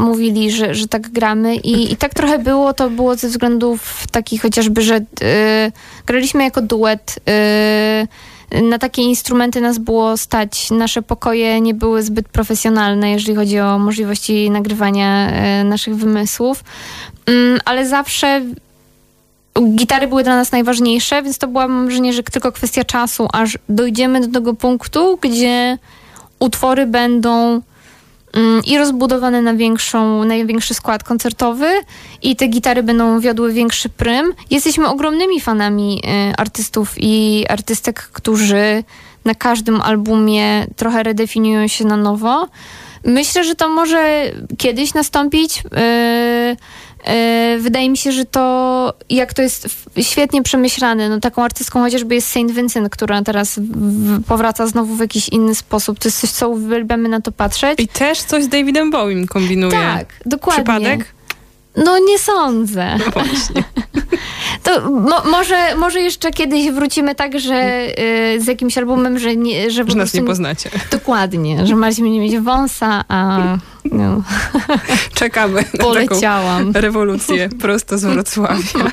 mówili, 0.00 0.50
że, 0.50 0.74
że 0.74 0.88
tak 0.88 1.08
gramy 1.08 1.56
i, 1.56 1.92
i 1.92 1.96
tak 1.96 2.14
trochę 2.14 2.38
było, 2.38 2.74
to 2.74 2.90
było 2.90 3.14
ze 3.14 3.28
względów 3.28 4.06
takich 4.10 4.42
chociażby, 4.42 4.82
że 4.82 4.96
y, 4.96 5.02
graliśmy 6.06 6.44
jako 6.44 6.62
duet, 6.62 7.18
y, 8.52 8.62
na 8.62 8.78
takie 8.78 9.02
instrumenty 9.02 9.60
nas 9.60 9.78
było 9.78 10.16
stać. 10.16 10.70
Nasze 10.70 11.02
pokoje 11.02 11.60
nie 11.60 11.74
były 11.74 12.02
zbyt 12.02 12.28
profesjonalne, 12.28 13.10
jeżeli 13.10 13.34
chodzi 13.34 13.60
o 13.60 13.78
możliwości 13.78 14.50
nagrywania 14.50 15.30
y, 15.60 15.64
naszych 15.64 15.96
wymysłów, 15.96 16.64
mm, 17.26 17.60
ale 17.64 17.88
zawsze 17.88 18.42
gitary 19.62 20.06
były 20.08 20.22
dla 20.22 20.36
nas 20.36 20.52
najważniejsze, 20.52 21.22
więc 21.22 21.38
to 21.38 21.48
była, 21.48 21.68
mam 21.68 21.86
wrażenie, 21.86 22.12
że 22.12 22.22
tylko 22.22 22.52
kwestia 22.52 22.84
czasu, 22.84 23.28
aż 23.32 23.58
dojdziemy 23.68 24.20
do 24.20 24.32
tego 24.32 24.54
punktu, 24.54 25.18
gdzie 25.20 25.78
utwory 26.38 26.86
będą 26.86 27.60
mm, 28.32 28.62
i 28.64 28.78
rozbudowane 28.78 29.42
na 29.42 29.54
większą, 29.54 30.24
na 30.24 30.34
większy 30.44 30.74
skład 30.74 31.04
koncertowy 31.04 31.66
i 32.22 32.36
te 32.36 32.46
gitary 32.46 32.82
będą 32.82 33.20
wiodły 33.20 33.52
większy 33.52 33.88
prym. 33.88 34.34
Jesteśmy 34.50 34.88
ogromnymi 34.88 35.40
fanami 35.40 36.02
y, 36.30 36.36
artystów 36.36 36.94
i 36.96 37.44
artystek, 37.48 38.02
którzy 38.12 38.84
na 39.24 39.34
każdym 39.34 39.80
albumie 39.80 40.66
trochę 40.76 41.02
redefiniują 41.02 41.68
się 41.68 41.84
na 41.84 41.96
nowo. 41.96 42.48
Myślę, 43.04 43.44
że 43.44 43.54
to 43.54 43.68
może 43.68 44.22
kiedyś 44.58 44.94
nastąpić. 44.94 45.62
E, 45.76 46.56
wydaje 47.58 47.90
mi 47.90 47.96
się, 47.96 48.12
że 48.12 48.24
to, 48.24 48.94
jak 49.10 49.34
to 49.34 49.42
jest 49.42 49.68
świetnie 50.02 50.42
przemyślane, 50.42 51.08
no 51.08 51.20
taką 51.20 51.42
artystką 51.42 51.80
chociażby 51.80 52.14
jest 52.14 52.30
Saint 52.30 52.52
Vincent, 52.52 52.88
która 52.88 53.22
teraz 53.22 53.60
powraca 54.28 54.66
znowu 54.66 54.94
w 54.94 55.00
jakiś 55.00 55.28
inny 55.28 55.54
sposób. 55.54 55.98
To 55.98 56.08
jest 56.08 56.20
coś, 56.20 56.30
co 56.30 56.48
uwielbiamy 56.48 57.08
na 57.08 57.20
to 57.20 57.32
patrzeć. 57.32 57.80
I 57.80 57.88
też 57.88 58.22
coś 58.22 58.44
z 58.44 58.48
Davidem 58.48 58.90
Bowiem 58.90 59.26
kombinuje. 59.26 59.72
Tak, 59.72 60.06
dokładnie. 60.26 60.64
Przypadek? 60.64 61.14
No 61.76 61.98
nie 61.98 62.18
sądzę. 62.18 62.98
No 62.98 63.10
właśnie. 63.10 63.64
To 64.62 64.90
mo 64.90 65.22
może, 65.30 65.76
może 65.76 66.00
jeszcze 66.00 66.30
kiedyś 66.30 66.70
wrócimy 66.70 67.14
tak, 67.14 67.40
że 67.40 67.86
y, 68.34 68.40
z 68.40 68.46
jakimś 68.46 68.78
albumem, 68.78 69.18
że, 69.18 69.36
nie, 69.36 69.70
że, 69.70 69.84
że 69.88 69.96
nas 69.96 70.14
nie 70.14 70.22
poznacie. 70.22 70.70
Dokładnie, 70.90 71.66
że 71.66 71.76
Marcin 71.76 72.04
będzie 72.04 72.20
mieć 72.20 72.38
wąsa, 72.38 73.04
a 73.08 73.38
no. 73.92 74.22
Czekamy 75.14 75.64
Poleciałam. 75.78 76.72
na 76.72 76.80
rewolucję 76.80 77.48
prosto 77.60 77.98
z 77.98 78.04
Wrocławia. 78.04 78.62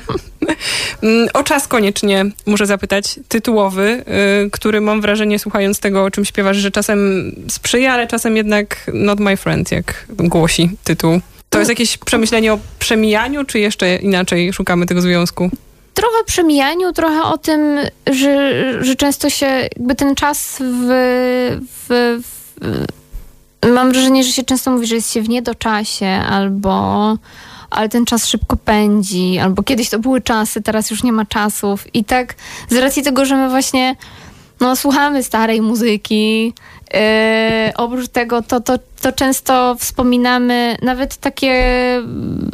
Mm, 1.02 1.28
o 1.34 1.42
czas 1.42 1.68
koniecznie 1.68 2.24
muszę 2.46 2.66
zapytać, 2.66 3.20
tytułowy, 3.28 4.04
y, 4.46 4.50
który 4.50 4.80
mam 4.80 5.00
wrażenie, 5.00 5.38
słuchając 5.38 5.80
tego, 5.80 6.04
o 6.04 6.10
czym 6.10 6.24
śpiewasz, 6.24 6.56
że 6.56 6.70
czasem 6.70 7.32
sprzyja, 7.48 7.92
ale 7.92 8.06
czasem 8.06 8.36
jednak 8.36 8.90
not 8.94 9.20
my 9.20 9.36
friend, 9.36 9.72
jak 9.72 10.06
głosi 10.08 10.70
tytuł. 10.84 11.20
To 11.50 11.58
jest 11.58 11.68
jakieś 11.68 11.98
przemyślenie 11.98 12.52
o 12.52 12.58
przemijaniu, 12.78 13.44
czy 13.44 13.58
jeszcze 13.58 13.96
inaczej 13.96 14.52
szukamy 14.52 14.86
tego 14.86 15.00
związku? 15.00 15.50
Trochę 15.94 16.24
przemijaniu, 16.26 16.92
trochę 16.92 17.22
o 17.22 17.38
tym, 17.38 17.78
że, 18.12 18.52
że 18.84 18.96
często 18.96 19.30
się 19.30 19.46
jakby 19.46 19.94
ten 19.94 20.14
czas 20.14 20.56
w, 20.60 20.88
w, 21.88 22.20
w 22.22 23.01
mam 23.66 23.92
wrażenie, 23.92 24.24
że 24.24 24.32
się 24.32 24.42
często 24.42 24.70
mówi, 24.70 24.86
że 24.86 24.94
jest 24.94 25.12
się 25.12 25.22
w 25.22 25.28
niedoczasie 25.28 26.06
albo 26.06 27.16
ale 27.72 27.88
ten 27.88 28.04
czas 28.04 28.26
szybko 28.26 28.56
pędzi, 28.56 29.38
albo 29.38 29.62
kiedyś 29.62 29.90
to 29.90 29.98
były 29.98 30.20
czasy, 30.20 30.62
teraz 30.62 30.90
już 30.90 31.02
nie 31.02 31.12
ma 31.12 31.24
czasów. 31.24 31.94
I 31.94 32.04
tak 32.04 32.34
z 32.68 32.76
racji 32.76 33.02
tego, 33.02 33.24
że 33.24 33.36
my 33.36 33.48
właśnie 33.50 33.96
no, 34.60 34.76
słuchamy 34.76 35.22
starej 35.22 35.62
muzyki, 35.62 36.54
yy, 36.94 37.00
oprócz 37.76 38.08
tego 38.08 38.42
to, 38.42 38.60
to, 38.60 38.78
to 39.00 39.12
często 39.12 39.76
wspominamy 39.78 40.76
nawet 40.82 41.16
takie 41.16 41.52
mm, 41.96 42.50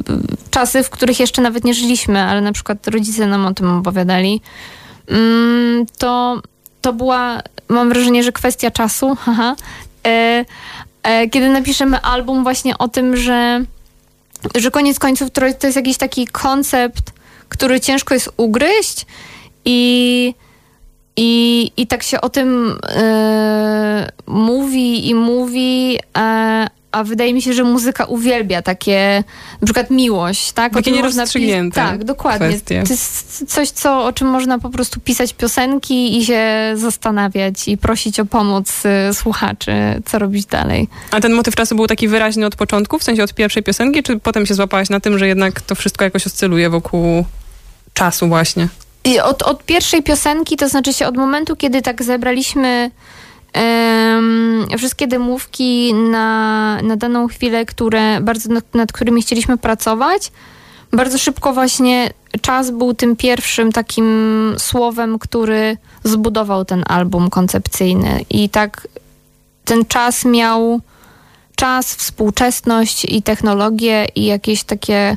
czasy, 0.51 0.83
w 0.83 0.91
których 0.91 1.21
jeszcze 1.21 1.43
nawet 1.43 1.65
nie 1.65 1.75
żyliśmy, 1.75 2.23
ale 2.23 2.41
na 2.41 2.53
przykład 2.53 2.89
rodzice 2.89 3.27
nam 3.27 3.47
o 3.47 3.55
tym 3.55 3.79
opowiadali. 3.79 4.41
Yy, 5.09 5.17
to, 5.99 6.43
to 6.81 6.93
była, 6.93 7.43
mam 7.69 7.89
wrażenie, 7.89 8.23
że 8.23 8.33
kwestia 8.33 8.71
czasu, 8.71 9.15
haha, 9.25 9.57
yy, 10.05 10.45
kiedy 11.31 11.49
napiszemy 11.49 12.01
album 12.01 12.43
właśnie 12.43 12.79
o 12.79 12.89
tym, 12.89 13.17
że, 13.17 13.65
że 14.55 14.71
koniec 14.71 14.99
końców 14.99 15.31
to 15.31 15.67
jest 15.67 15.77
jakiś 15.77 15.97
taki 15.97 16.27
koncept, 16.27 17.13
który 17.49 17.81
ciężko 17.81 18.15
jest 18.15 18.33
ugryźć 18.37 19.07
i 19.65 20.35
i, 21.21 21.73
I 21.77 21.87
tak 21.87 22.03
się 22.03 22.21
o 22.21 22.29
tym 22.29 22.79
e, 22.89 24.09
mówi 24.27 25.09
i 25.09 25.15
mówi, 25.15 25.99
a, 26.15 26.67
a 26.93 27.05
wydaje 27.05 27.35
mi 27.35 27.43
się, 27.43 27.53
że 27.53 27.65
muzyka 27.65 28.05
uwielbia 28.05 28.63
takie, 28.63 29.25
na 29.61 29.67
przykład 29.67 29.91
miłość, 29.91 30.53
tak? 30.53 30.73
Takie 30.73 30.91
nierozstrzygnięte 30.91 31.75
Tak, 31.75 32.05
dokładnie. 32.05 32.49
Kwestie. 32.49 32.83
To 32.87 32.93
jest 32.93 33.45
coś, 33.49 33.71
co, 33.71 34.05
o 34.05 34.13
czym 34.13 34.29
można 34.29 34.59
po 34.59 34.71
prostu 34.71 35.01
pisać 35.01 35.33
piosenki 35.33 36.19
i 36.19 36.25
się 36.25 36.73
zastanawiać 36.75 37.69
i 37.69 37.79
prosić 37.79 38.21
o 38.21 38.25
pomoc 38.25 38.83
y, 39.11 39.15
słuchaczy, 39.15 39.73
co 40.05 40.19
robić 40.19 40.47
dalej. 40.47 40.89
A 41.11 41.21
ten 41.21 41.33
motyw 41.33 41.55
czasu 41.55 41.77
był 41.77 41.87
taki 41.87 42.09
wyraźny 42.09 42.47
od 42.47 42.57
początku, 42.57 42.99
w 42.99 43.03
sensie 43.03 43.23
od 43.23 43.35
pierwszej 43.35 43.63
piosenki, 43.63 44.03
czy 44.03 44.19
potem 44.19 44.47
się 44.47 44.55
złapałaś 44.55 44.91
na 44.91 45.01
tym, 45.01 45.19
że 45.19 45.29
jednak 45.29 45.61
to 45.61 45.75
wszystko 45.75 46.05
jakoś 46.05 46.27
oscyluje 46.27 46.71
wokół 46.71 47.25
czasu 47.95 48.29
właśnie? 48.29 48.69
I 49.05 49.21
od, 49.21 49.43
od 49.43 49.65
pierwszej 49.65 50.03
piosenki, 50.03 50.57
to 50.57 50.69
znaczy 50.69 50.93
się 50.93 51.07
od 51.07 51.17
momentu, 51.17 51.57
kiedy 51.57 51.83
tak 51.83 52.03
zebraliśmy 52.03 52.91
wszystkie 54.79 55.07
demówki 55.07 55.95
na, 55.95 56.79
na 56.83 56.97
daną 56.97 57.29
chwilę, 57.29 57.67
które 57.67 58.21
bardzo 58.21 58.53
nad, 58.53 58.75
nad 58.75 58.93
którymi 58.93 59.23
chcieliśmy 59.23 59.59
pracować, 59.59 60.33
bardzo 60.93 61.19
szybko 61.19 61.53
właśnie 61.53 62.11
czas 62.41 62.71
był 62.71 62.95
tym 62.95 63.17
pierwszym 63.17 63.73
takim 63.73 64.55
słowem, 64.59 65.19
który 65.19 65.77
zbudował 66.05 66.65
ten 66.65 66.85
album 66.87 67.31
koncepcyjny. 67.31 68.25
I 68.31 68.49
tak 68.49 68.89
ten 69.65 69.85
czas 69.85 70.25
miał 70.25 70.81
czas, 71.57 71.95
współczesność 71.95 73.05
i 73.05 73.23
technologię 73.23 74.07
i 74.15 74.25
jakieś 74.25 74.65
takie 74.65 75.17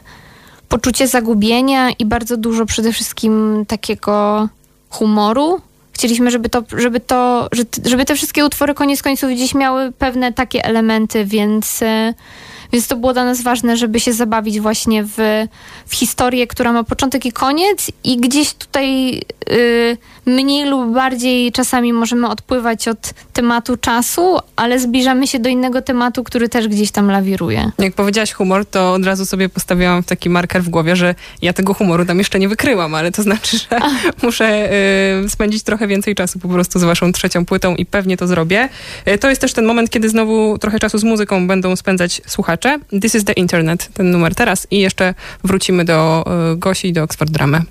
poczucie 0.70 1.08
zagubienia 1.08 1.92
i 1.92 2.06
bardzo 2.06 2.38
dużo 2.38 2.66
przede 2.66 2.94
wszystkim 2.94 3.66
takiego 3.68 4.48
humoru. 4.90 5.62
Chcieliśmy, 6.02 6.32
żeby 6.32 6.50
to, 6.50 6.64
żeby 6.78 7.00
to, 7.00 7.50
żeby 7.86 8.06
te 8.06 8.16
wszystkie 8.16 8.46
utwory 8.46 8.74
koniec 8.74 9.02
końców 9.02 9.32
gdzieś 9.32 9.56
miały 9.56 9.92
pewne 9.92 10.34
takie 10.34 10.66
elementy, 10.66 11.26
więc 11.26 11.82
e, 11.82 12.14
więc 12.74 12.88
to 12.88 12.96
było 12.96 13.14
dla 13.14 13.26
nas 13.26 13.42
ważne, 13.42 13.78
żeby 13.78 14.00
się 14.00 14.14
zabawić 14.14 14.60
właśnie 14.60 15.04
w, 15.04 15.18
w 15.88 15.96
historię, 15.96 16.48
która 16.48 16.72
ma 16.72 16.84
początek 16.84 17.26
i 17.26 17.32
koniec 17.32 17.92
i 18.04 18.18
gdzieś 18.18 18.54
tutaj 18.54 19.18
y, 19.52 19.98
mniej 20.26 20.70
lub 20.70 20.94
bardziej 20.94 21.52
czasami 21.52 21.94
możemy 21.94 22.28
odpływać 22.28 22.88
od 22.88 23.14
tematu 23.34 23.78
czasu, 23.78 24.38
ale 24.56 24.80
zbliżamy 24.80 25.28
się 25.28 25.40
do 25.40 25.50
innego 25.50 25.82
tematu, 25.82 26.24
który 26.24 26.50
też 26.50 26.68
gdzieś 26.68 26.92
tam 26.92 27.12
lawiruje. 27.12 27.72
Jak 27.80 27.94
powiedziałaś 27.94 28.32
humor, 28.32 28.66
to 28.66 28.94
od 28.94 29.06
razu 29.06 29.26
sobie 29.26 29.50
postawiłam 29.50 30.04
taki 30.04 30.30
marker 30.30 30.64
w 30.64 30.70
głowie, 30.70 30.96
że 30.96 31.16
ja 31.42 31.54
tego 31.54 31.74
humoru 31.74 32.06
tam 32.06 32.18
jeszcze 32.18 32.40
nie 32.40 32.50
wykryłam, 32.50 32.96
ale 32.96 33.12
to 33.12 33.24
znaczy, 33.24 33.58
że 33.58 33.80
muszę 34.24 34.70
y, 35.26 35.30
spędzić 35.30 35.64
trochę 35.64 35.88
więcej 35.88 36.16
czasu 36.16 36.40
po 36.40 36.48
prostu 36.48 36.80
z 36.80 36.84
waszą 36.84 37.12
trzecią 37.12 37.46
płytą 37.46 37.76
i 37.76 37.86
pewnie 37.86 38.18
to 38.18 38.28
zrobię. 38.28 38.70
Y, 39.08 39.18
to 39.18 39.30
jest 39.30 39.42
też 39.42 39.54
ten 39.54 39.66
moment, 39.66 39.90
kiedy 39.90 40.10
znowu 40.10 40.58
trochę 40.58 40.80
czasu 40.80 40.98
z 40.98 41.04
muzyką 41.04 41.48
będą 41.48 41.76
spędzać 41.76 42.22
słuchacze. 42.28 42.61
This 43.02 43.15
is 43.15 43.24
the 43.24 43.34
Internet, 43.34 43.89
ten 43.93 44.12
numer 44.12 44.36
teraz 44.36 44.67
i 44.71 44.80
jeszcze 44.80 45.13
wrócimy 45.43 45.86
do 45.86 46.26
y, 46.54 46.58
Gosi 46.58 46.88
i 46.88 46.93
do 46.93 47.04
Oxford 47.04 47.32
Dramy. 47.32 47.62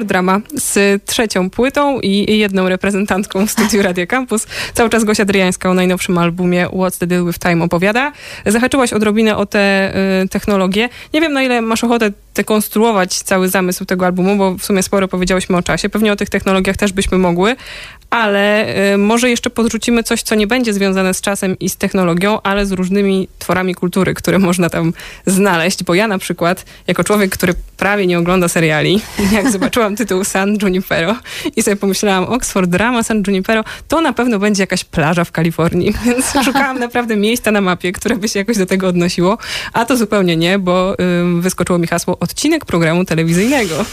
Oxford 0.00 0.06
Drama 0.08 0.42
z 0.72 1.04
trzecią 1.06 1.50
płytą 1.50 2.00
i 2.00 2.38
jedną 2.38 2.68
reprezentantką 2.68 3.46
w 3.46 3.50
studiu 3.50 3.82
Radio 3.82 4.06
Campus. 4.06 4.46
Cały 4.74 4.90
czas 4.90 5.04
Gosia 5.04 5.24
Dryjańska 5.24 5.70
o 5.70 5.74
najnowszym 5.74 6.18
albumie 6.18 6.66
What's 6.66 6.98
the 6.98 7.06
Deal 7.06 7.26
with 7.26 7.38
Time 7.38 7.64
opowiada. 7.64 8.12
Zahaczyłaś 8.46 8.92
odrobinę 8.92 9.36
o 9.36 9.46
te 9.46 9.92
y, 10.22 10.28
technologie. 10.28 10.88
Nie 11.14 11.20
wiem, 11.20 11.32
na 11.32 11.42
ile 11.42 11.62
masz 11.62 11.84
ochotę 11.84 12.12
dekonstruować 12.34 13.14
cały 13.22 13.48
zamysł 13.48 13.84
tego 13.84 14.06
albumu, 14.06 14.36
bo 14.36 14.54
w 14.54 14.64
sumie 14.64 14.82
sporo 14.82 15.08
powiedziałyśmy 15.08 15.56
o 15.56 15.62
czasie. 15.62 15.88
Pewnie 15.88 16.12
o 16.12 16.16
tych 16.16 16.30
technologiach 16.30 16.76
też 16.76 16.92
byśmy 16.92 17.18
mogły, 17.18 17.56
ale 18.10 18.74
y, 18.94 18.98
może 18.98 19.30
jeszcze 19.30 19.50
podrzucimy 19.50 20.02
coś, 20.02 20.22
co 20.22 20.34
nie 20.34 20.46
będzie 20.46 20.72
związane 20.72 21.14
z 21.14 21.20
czasem 21.20 21.58
i 21.58 21.68
z 21.68 21.76
technologią, 21.76 22.42
ale 22.42 22.66
z 22.66 22.72
różnymi 22.72 23.28
tworami 23.38 23.74
kultury, 23.74 24.14
które 24.14 24.38
można 24.38 24.70
tam 24.70 24.92
znaleźć, 25.26 25.84
bo 25.84 25.94
ja 25.94 26.08
na 26.08 26.18
przykład, 26.18 26.64
jako 26.86 27.04
człowiek, 27.04 27.30
który 27.30 27.54
prawie 27.76 28.06
nie 28.06 28.18
ogląda 28.18 28.48
seriali, 28.48 29.00
jak 29.36 29.50
zobaczyłam 29.50 29.96
tytuł 29.96 30.24
San 30.24 30.58
Junipero 30.62 31.16
i 31.56 31.62
sobie 31.62 31.76
pomyślałam, 31.76 32.24
Oxford 32.24 32.70
Drama 32.70 33.02
San 33.02 33.22
Junipero, 33.26 33.64
to 33.88 34.00
na 34.00 34.12
pewno 34.12 34.38
będzie 34.38 34.62
jakaś 34.62 34.84
plaża 34.84 35.24
w 35.24 35.32
Kalifornii, 35.32 35.94
więc 36.04 36.32
szukałam 36.44 36.78
naprawdę 36.86 37.16
miejsca 37.16 37.50
na 37.50 37.60
mapie, 37.60 37.92
które 37.92 38.16
by 38.16 38.28
się 38.28 38.38
jakoś 38.38 38.58
do 38.58 38.66
tego 38.66 38.88
odnosiło, 38.88 39.38
a 39.72 39.84
to 39.84 39.96
zupełnie 39.96 40.36
nie, 40.36 40.58
bo 40.58 40.96
wyskoczyło 41.40 41.78
mi 41.78 41.86
hasło 41.86 42.16
odcinek 42.18 42.64
programu 42.64 43.04
telewizyjnego. 43.04 43.84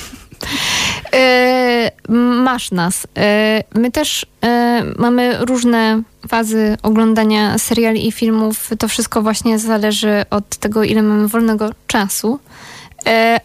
Yy, 1.13 2.15
masz 2.43 2.71
nas. 2.71 3.07
Yy, 3.15 3.81
my 3.81 3.91
też 3.91 4.25
yy, 4.43 4.49
mamy 4.97 5.45
różne 5.45 6.01
fazy 6.27 6.77
oglądania 6.83 7.57
seriali 7.57 8.07
i 8.07 8.11
filmów. 8.11 8.69
To 8.79 8.87
wszystko 8.87 9.21
właśnie 9.21 9.59
zależy 9.59 10.25
od 10.29 10.57
tego, 10.57 10.83
ile 10.83 11.01
mamy 11.01 11.27
wolnego 11.27 11.69
czasu. 11.87 12.39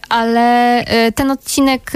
Ale 0.09 0.85
ten 1.15 1.31
odcinek 1.31 1.91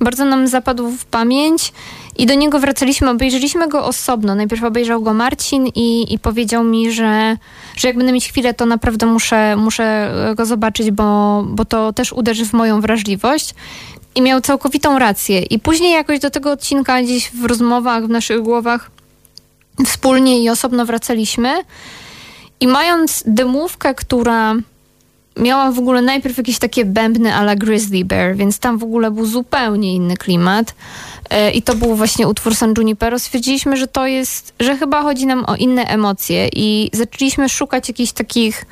bardzo 0.00 0.24
nam 0.24 0.48
zapadł 0.48 0.90
w 0.90 1.04
pamięć 1.04 1.72
i 2.18 2.26
do 2.26 2.34
niego 2.34 2.58
wracaliśmy, 2.58 3.10
obejrzeliśmy 3.10 3.68
go 3.68 3.84
osobno. 3.84 4.34
Najpierw 4.34 4.64
obejrzał 4.64 5.02
go 5.02 5.14
Marcin 5.14 5.66
i, 5.66 6.14
i 6.14 6.18
powiedział 6.18 6.64
mi, 6.64 6.92
że, 6.92 7.36
że 7.76 7.88
jak 7.88 7.96
będę 7.96 8.12
mieć 8.12 8.28
chwilę, 8.28 8.54
to 8.54 8.66
naprawdę 8.66 9.06
muszę, 9.06 9.56
muszę 9.56 10.14
go 10.36 10.46
zobaczyć, 10.46 10.90
bo, 10.90 11.42
bo 11.48 11.64
to 11.64 11.92
też 11.92 12.12
uderzy 12.12 12.46
w 12.46 12.52
moją 12.52 12.80
wrażliwość. 12.80 13.54
I 14.14 14.22
miał 14.22 14.40
całkowitą 14.40 14.98
rację. 14.98 15.42
I 15.42 15.58
później 15.58 15.92
jakoś 15.92 16.18
do 16.18 16.30
tego 16.30 16.50
odcinka 16.50 17.02
gdzieś 17.02 17.30
w 17.30 17.44
rozmowach, 17.44 18.06
w 18.06 18.08
naszych 18.08 18.40
głowach 18.40 18.90
wspólnie 19.86 20.42
i 20.42 20.48
osobno 20.48 20.86
wracaliśmy. 20.86 21.54
I 22.60 22.66
mając 22.66 23.22
demówkę, 23.26 23.94
która 23.94 24.54
miała 25.36 25.72
w 25.72 25.78
ogóle 25.78 26.02
najpierw 26.02 26.38
jakieś 26.38 26.58
takie 26.58 26.84
bębny 26.84 27.34
ala 27.34 27.56
Grizzly 27.56 28.04
Bear, 28.04 28.36
więc 28.36 28.58
tam 28.58 28.78
w 28.78 28.82
ogóle 28.82 29.10
był 29.10 29.26
zupełnie 29.26 29.94
inny 29.94 30.16
klimat. 30.16 30.74
E, 31.30 31.50
I 31.50 31.62
to 31.62 31.74
był 31.74 31.94
właśnie 31.94 32.28
utwór 32.28 32.54
San 32.54 32.74
Junipero. 32.78 33.18
Stwierdziliśmy, 33.18 33.76
że 33.76 33.86
to 33.86 34.06
jest, 34.06 34.54
że 34.60 34.76
chyba 34.76 35.02
chodzi 35.02 35.26
nam 35.26 35.44
o 35.46 35.56
inne 35.56 35.84
emocje 35.84 36.48
i 36.52 36.90
zaczęliśmy 36.92 37.48
szukać 37.48 37.88
jakichś 37.88 38.12
takich 38.12 38.64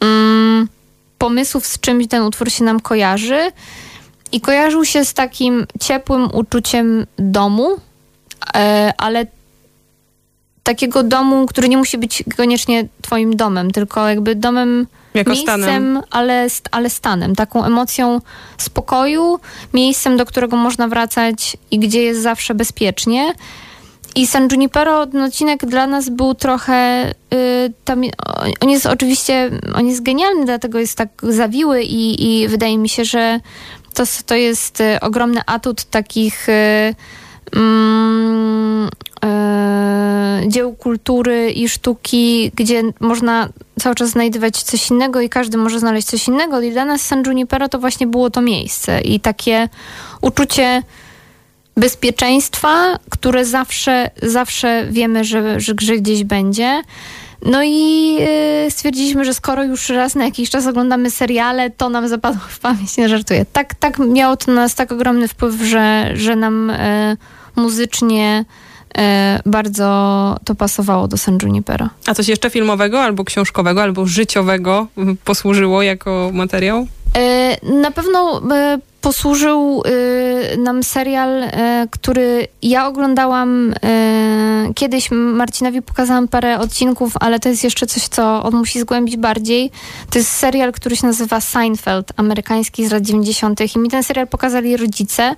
mm, 0.00 0.68
pomysłów, 1.18 1.66
z 1.66 1.80
czymś 1.80 2.06
ten 2.08 2.22
utwór 2.22 2.50
się 2.50 2.64
nam 2.64 2.80
kojarzy. 2.80 3.50
I 4.32 4.40
kojarzył 4.40 4.84
się 4.84 5.04
z 5.04 5.14
takim 5.14 5.66
ciepłym 5.80 6.28
uczuciem 6.32 7.06
domu, 7.18 7.76
e, 8.54 8.92
ale 8.98 9.26
takiego 10.62 11.02
domu, 11.02 11.46
który 11.46 11.68
nie 11.68 11.76
musi 11.76 11.98
być 11.98 12.24
koniecznie 12.36 12.88
twoim 13.02 13.36
domem, 13.36 13.70
tylko 13.70 14.08
jakby 14.08 14.34
domem, 14.34 14.86
jako 15.16 15.30
miejscem. 15.30 16.02
Ale, 16.10 16.46
ale 16.70 16.90
stanem, 16.90 17.34
taką 17.34 17.64
emocją 17.64 18.20
spokoju, 18.58 19.40
miejscem, 19.74 20.16
do 20.16 20.26
którego 20.26 20.56
można 20.56 20.88
wracać 20.88 21.56
i 21.70 21.78
gdzie 21.78 22.02
jest 22.02 22.22
zawsze 22.22 22.54
bezpiecznie. 22.54 23.34
I 24.16 24.26
San 24.26 24.48
Junipero, 24.52 25.06
ten 25.06 25.22
odcinek 25.22 25.66
dla 25.66 25.86
nas 25.86 26.08
był 26.08 26.34
trochę, 26.34 27.10
y, 27.34 27.72
tam, 27.84 28.02
on 28.60 28.70
jest 28.70 28.86
oczywiście, 28.86 29.50
on 29.74 29.86
jest 29.86 30.02
genialny, 30.02 30.44
dlatego 30.44 30.78
jest 30.78 30.98
tak 30.98 31.08
zawiły 31.22 31.82
i, 31.82 32.24
i 32.42 32.48
wydaje 32.48 32.78
mi 32.78 32.88
się, 32.88 33.04
że 33.04 33.40
to, 33.94 34.04
to 34.26 34.34
jest 34.34 34.80
y, 34.80 35.00
ogromny 35.00 35.40
atut 35.46 35.84
takich 35.84 36.48
y, 36.48 36.94
mm, 37.52 38.88
y, 40.44 40.48
dzieł 40.48 40.74
kultury 40.74 41.50
i 41.50 41.68
sztuki, 41.68 42.52
gdzie 42.54 42.82
można 43.00 43.48
cały 43.80 43.94
czas 43.94 44.10
znajdować 44.10 44.62
coś 44.62 44.90
innego 44.90 45.20
i 45.20 45.28
każdy 45.28 45.58
może 45.58 45.78
znaleźć 45.78 46.06
coś 46.06 46.28
innego. 46.28 46.60
I 46.60 46.70
dla 46.70 46.84
nas 46.84 47.02
San 47.02 47.22
Junipero 47.26 47.68
to 47.68 47.78
właśnie 47.78 48.06
było 48.06 48.30
to 48.30 48.42
miejsce 48.42 49.00
i 49.00 49.20
takie 49.20 49.68
uczucie 50.20 50.82
bezpieczeństwa, 51.76 52.98
które 53.10 53.44
zawsze, 53.44 54.10
zawsze 54.22 54.86
wiemy, 54.90 55.24
że, 55.24 55.60
że 55.60 55.74
gdzieś 55.74 56.24
będzie. 56.24 56.82
No 57.42 57.62
i 57.64 58.14
yy, 58.14 58.70
stwierdziliśmy, 58.70 59.24
że 59.24 59.34
skoro 59.34 59.64
już 59.64 59.88
raz 59.88 60.14
na 60.14 60.24
jakiś 60.24 60.50
czas 60.50 60.66
oglądamy 60.66 61.10
seriale, 61.10 61.70
to 61.70 61.88
nam 61.88 62.08
zapadło 62.08 62.40
w 62.48 62.58
pamięć, 62.58 62.96
nie 62.96 63.08
żartuję. 63.08 63.46
Tak, 63.52 63.74
tak 63.74 63.98
miało 63.98 64.36
to 64.36 64.52
na 64.52 64.60
nas 64.60 64.74
tak 64.74 64.92
ogromny 64.92 65.28
wpływ, 65.28 65.54
że, 65.62 66.10
że 66.14 66.36
nam 66.36 66.72
yy, 67.56 67.62
muzycznie 67.62 68.44
yy, 68.96 69.02
bardzo 69.46 70.36
to 70.44 70.54
pasowało 70.54 71.08
do 71.08 71.16
San 71.16 71.38
Junipero. 71.42 71.88
A 72.06 72.14
coś 72.14 72.28
jeszcze 72.28 72.50
filmowego, 72.50 73.02
albo 73.02 73.24
książkowego, 73.24 73.82
albo 73.82 74.06
życiowego 74.06 74.86
posłużyło 75.24 75.82
jako 75.82 76.30
materiał? 76.32 76.86
Na 77.62 77.90
pewno 77.90 78.42
posłużył 79.00 79.82
y, 79.86 80.56
nam 80.58 80.82
serial, 80.82 81.42
który 81.90 82.48
ja 82.62 82.86
oglądałam 82.86 83.74
kiedyś. 84.74 85.10
Marcinowi 85.10 85.82
pokazałam 85.82 86.28
parę 86.28 86.58
odcinków, 86.58 87.12
ale 87.20 87.40
to 87.40 87.48
jest 87.48 87.64
jeszcze 87.64 87.86
coś, 87.86 88.08
co 88.08 88.42
on 88.42 88.54
musi 88.54 88.80
zgłębić 88.80 89.16
bardziej. 89.16 89.70
To 90.10 90.18
jest 90.18 90.30
serial, 90.30 90.72
który 90.72 90.96
się 90.96 91.06
nazywa 91.06 91.40
Seinfeld, 91.40 92.12
amerykański 92.16 92.88
z 92.88 92.92
lat 92.92 93.02
90. 93.02 93.76
I 93.76 93.78
mi 93.78 93.88
ten 93.88 94.02
serial 94.02 94.26
pokazali 94.26 94.76
rodzice. 94.76 95.34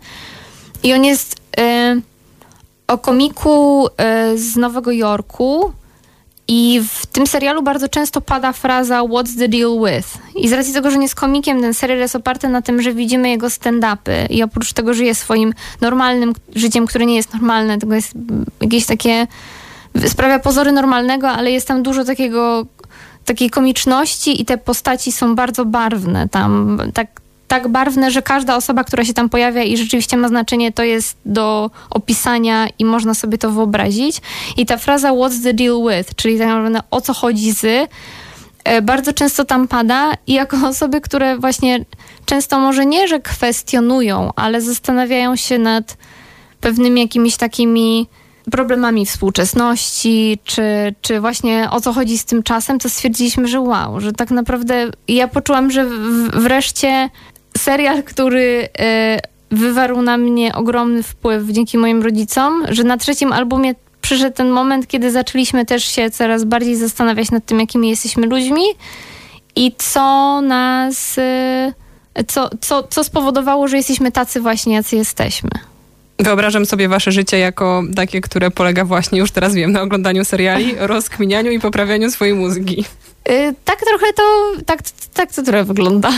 I 0.83 0.93
on 0.93 1.05
jest 1.05 1.37
o 2.87 2.99
komiku 2.99 3.89
z 4.35 4.57
Nowego 4.57 4.91
Jorku, 4.91 5.73
i 6.49 6.81
w 6.89 7.07
tym 7.07 7.27
serialu 7.27 7.63
bardzo 7.63 7.89
często 7.89 8.21
pada 8.21 8.53
fraza 8.53 9.01
What's 9.01 9.39
the 9.39 9.49
deal 9.49 9.71
with? 9.85 10.09
I 10.37 10.49
z 10.49 10.53
racji 10.53 10.73
tego, 10.75 10.91
że 10.91 10.97
nie 10.97 11.05
jest 11.05 11.15
komikiem, 11.15 11.61
ten 11.61 11.75
serial 11.75 11.99
jest 11.99 12.17
oparty 12.17 12.49
na 12.49 12.63
tym, 12.63 12.83
że 12.83 12.93
widzimy 12.93 13.29
jego 13.29 13.47
stand-upy 13.47 14.31
i 14.31 14.43
oprócz 14.43 14.73
tego 14.73 14.95
żyje 14.95 15.15
swoim 15.15 15.55
normalnym 15.81 16.33
życiem, 16.57 16.87
które 16.87 17.07
nie 17.07 17.17
jest 17.17 17.33
normalne, 17.33 17.79
tego 17.79 17.95
jest 17.95 18.13
jakieś 18.61 18.87
takie 18.87 19.27
sprawia 20.07 20.39
pozory 20.39 20.73
normalnego, 20.73 21.29
ale 21.29 21.51
jest 21.51 21.69
tam 21.69 21.83
dużo 21.83 22.05
takiego 22.05 22.67
takiej 23.25 23.51
komiczności 23.51 24.43
i 24.43 24.45
te 24.45 24.59
postaci 24.59 25.13
są 25.13 25.35
bardzo 25.35 25.65
barwne. 25.65 26.29
Tam 26.29 26.79
tak 26.95 27.21
tak 27.49 27.69
barwne, 27.69 28.11
że 28.11 28.23
każda 28.23 28.57
osoba, 28.57 28.85
która 28.85 29.05
się 29.05 29.15
tam 29.15 29.29
pojawia 29.29 29.63
i 29.63 29.77
rzeczywiście 29.77 30.17
ma 30.17 30.29
znaczenie, 30.29 30.73
to 30.73 30.83
jest 30.83 31.19
do 31.25 31.71
opisania 31.91 32.69
i 32.79 32.85
można 32.85 33.15
sobie 33.15 33.39
to 33.39 33.51
wyobrazić. 33.51 34.21
I 34.57 34.67
ta 34.67 34.77
fraza 34.77 35.11
what's 35.11 35.43
the 35.43 35.55
deal 35.55 35.77
with, 35.89 36.15
czyli 36.15 36.39
tak 36.39 36.49
naprawdę 36.49 36.81
o 36.91 37.01
co 37.01 37.15
chodzi 37.15 37.53
z, 37.53 37.91
e, 38.65 38.83
bardzo 38.83 39.13
często 39.13 39.45
tam 39.45 39.69
pada 39.69 40.13
i 40.27 40.33
jako 40.33 40.57
osoby, 40.69 41.01
które 41.01 41.39
właśnie 41.39 41.85
często 42.25 42.59
może 42.59 42.87
nie, 42.87 43.09
że 43.09 43.21
kwestionują, 43.21 44.31
ale 44.37 44.61
zastanawiają 44.61 45.37
się 45.37 45.59
nad 45.59 45.97
pewnymi 46.61 47.01
jakimiś 47.01 47.37
takimi 47.37 48.09
problemami 48.51 49.07
współczesności, 49.07 50.39
czy, 50.45 50.95
czy 51.03 51.21
właśnie 51.21 51.69
o 51.71 51.81
co 51.81 51.93
chodzi 51.93 52.19
z 52.19 52.25
tym 52.25 52.43
czasem, 52.43 52.79
to 52.79 52.89
stwierdziliśmy, 52.89 53.49
że 53.49 53.61
wow, 53.61 54.01
że 54.01 54.13
tak 54.13 54.31
naprawdę 54.31 54.91
ja 55.09 55.29
poczułam, 55.29 55.71
że 55.71 55.87
wreszcie 56.33 57.11
serial, 57.59 58.03
który 58.03 58.69
e, 58.79 59.19
wywarł 59.51 60.03
na 60.03 60.17
mnie 60.17 60.55
ogromny 60.55 61.03
wpływ 61.03 61.49
dzięki 61.51 61.79
moim 61.79 62.03
rodzicom, 62.03 62.65
że 62.69 62.85
na 62.85 62.97
trzecim 62.97 63.33
albumie 63.33 63.75
przyszedł 64.01 64.37
ten 64.37 64.51
moment, 64.51 64.87
kiedy 64.87 65.11
zaczęliśmy 65.11 65.67
też 65.67 65.85
się 65.85 66.11
coraz 66.11 66.45
bardziej 66.45 66.77
zastanawiać 66.77 67.31
nad 67.31 67.47
tym, 67.47 67.61
jakimi 67.61 67.91
jesteśmy 67.91 68.27
ludźmi 68.27 68.63
i 69.57 69.73
co 69.79 70.41
nas, 70.41 71.19
e, 71.19 71.73
co, 72.27 72.51
co, 72.61 72.83
co 72.83 73.05
spowodowało, 73.05 73.69
że 73.69 73.77
jesteśmy 73.77 74.13
tacy 74.13 74.41
właśnie, 74.41 74.75
jacy 74.75 74.97
jesteśmy. 74.97 75.51
Wyobrażam 76.19 76.67
sobie 76.67 76.89
wasze 76.89 77.13
życie 77.13 77.39
jako 77.39 77.83
takie, 77.97 78.21
które 78.21 78.51
polega 78.51 78.85
właśnie, 78.85 79.19
już 79.19 79.31
teraz 79.31 79.55
wiem, 79.55 79.73
na 79.73 79.83
oglądaniu 79.83 80.25
seriali, 80.25 80.75
rozkminianiu 80.95 81.51
i 81.51 81.61
poprawianiu 81.61 82.11
swojej 82.11 82.35
mózgi. 82.35 82.85
Yy, 83.29 83.55
tak 83.65 83.79
trochę 83.79 84.13
to, 84.13 84.23
tak, 84.67 84.81
tak 85.15 85.33
to 85.33 85.43
trochę 85.43 85.65
wygląda. 85.65 86.11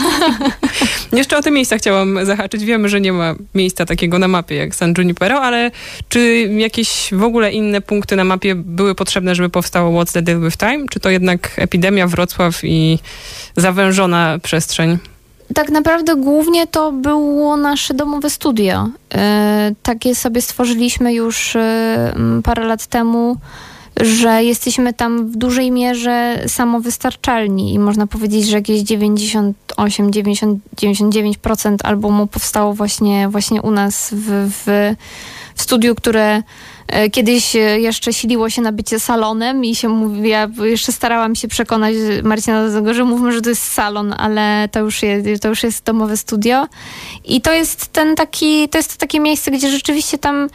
Jeszcze 1.13 1.39
o 1.39 1.43
te 1.43 1.51
miejsca 1.51 1.79
chciałam 1.79 2.27
zahaczyć. 2.27 2.65
Wiemy, 2.65 2.89
że 2.89 3.01
nie 3.01 3.13
ma 3.13 3.35
miejsca 3.55 3.87
takiego 3.87 4.19
na 4.19 4.29
mapie 4.29 4.57
jak 4.57 4.75
San 4.75 4.95
Junipero, 4.99 5.41
ale 5.43 5.71
czy 6.09 6.51
jakieś 6.59 7.09
w 7.13 7.23
ogóle 7.23 7.53
inne 7.53 7.81
punkty 7.81 8.17
na 8.17 8.25
mapie 8.25 8.55
były 8.55 8.95
potrzebne, 8.95 9.35
żeby 9.35 9.51
powstało 9.51 10.03
What's 10.03 10.13
the 10.13 10.23
Deal 10.23 10.41
with 10.41 10.57
Time? 10.57 10.87
Czy 10.91 11.01
to 11.01 11.11
jednak 11.11 11.51
epidemia, 11.57 12.07
Wrocław 12.07 12.65
i 12.65 12.99
zawężona 13.57 14.39
przestrzeń? 14.43 14.99
tak 15.55 15.71
naprawdę 15.71 16.17
głównie 16.17 16.67
to 16.67 16.93
było 16.93 17.57
nasze 17.57 17.95
domowe 17.95 18.31
studio. 18.31 18.89
E, 19.15 19.73
takie 19.83 20.15
sobie 20.15 20.43
stworzyliśmy 20.43 21.15
już 21.15 21.57
e, 21.57 22.15
parę 22.45 22.65
lat 22.65 22.87
temu 22.87 23.37
że 24.03 24.45
jesteśmy 24.45 24.93
tam 24.93 25.31
w 25.31 25.37
dużej 25.37 25.71
mierze 25.71 26.43
samowystarczalni 26.47 27.75
i 27.75 27.79
można 27.79 28.07
powiedzieć, 28.07 28.47
że 28.47 28.57
jakieś 28.57 28.81
98, 28.81 30.13
90, 30.13 30.61
99% 30.77 31.77
albumu 31.85 32.27
powstało 32.27 32.75
właśnie, 32.75 33.29
właśnie 33.29 33.63
u 33.63 33.71
nas 33.71 34.11
w, 34.13 34.51
w, 34.51 34.95
w 35.55 35.63
studiu, 35.63 35.95
które 35.95 36.43
e, 36.89 37.11
kiedyś 37.11 37.55
jeszcze 37.77 38.13
siliło 38.13 38.51
się 38.51 38.63
na 38.63 38.73
bycie 38.73 39.01
salonem 39.01 39.65
i 39.65 39.75
się 39.75 39.89
mówi, 39.89 40.29
ja 40.29 40.49
jeszcze 40.63 40.93
starałam 40.93 41.35
się 41.35 41.49
przekonać 41.49 41.95
Marcina 42.23 42.69
do 42.69 42.75
tego, 42.75 42.95
że 42.95 43.05
mówmy, 43.05 43.33
że 43.33 43.41
to 43.41 43.49
jest 43.49 43.73
salon, 43.73 44.15
ale 44.19 44.69
to 44.73 44.81
już 44.81 45.03
jest, 45.03 45.43
to 45.43 45.49
już 45.49 45.63
jest 45.63 45.85
domowe 45.85 46.17
studio. 46.17 46.67
I 47.25 47.41
to 47.41 47.53
jest 47.53 47.87
ten 47.87 48.17
taki, 48.17 48.69
to 48.69 48.79
jest 48.79 48.97
takie 48.97 49.21
miejsce, 49.21 49.51
gdzie 49.51 49.71
rzeczywiście 49.71 50.19
tam 50.19 50.49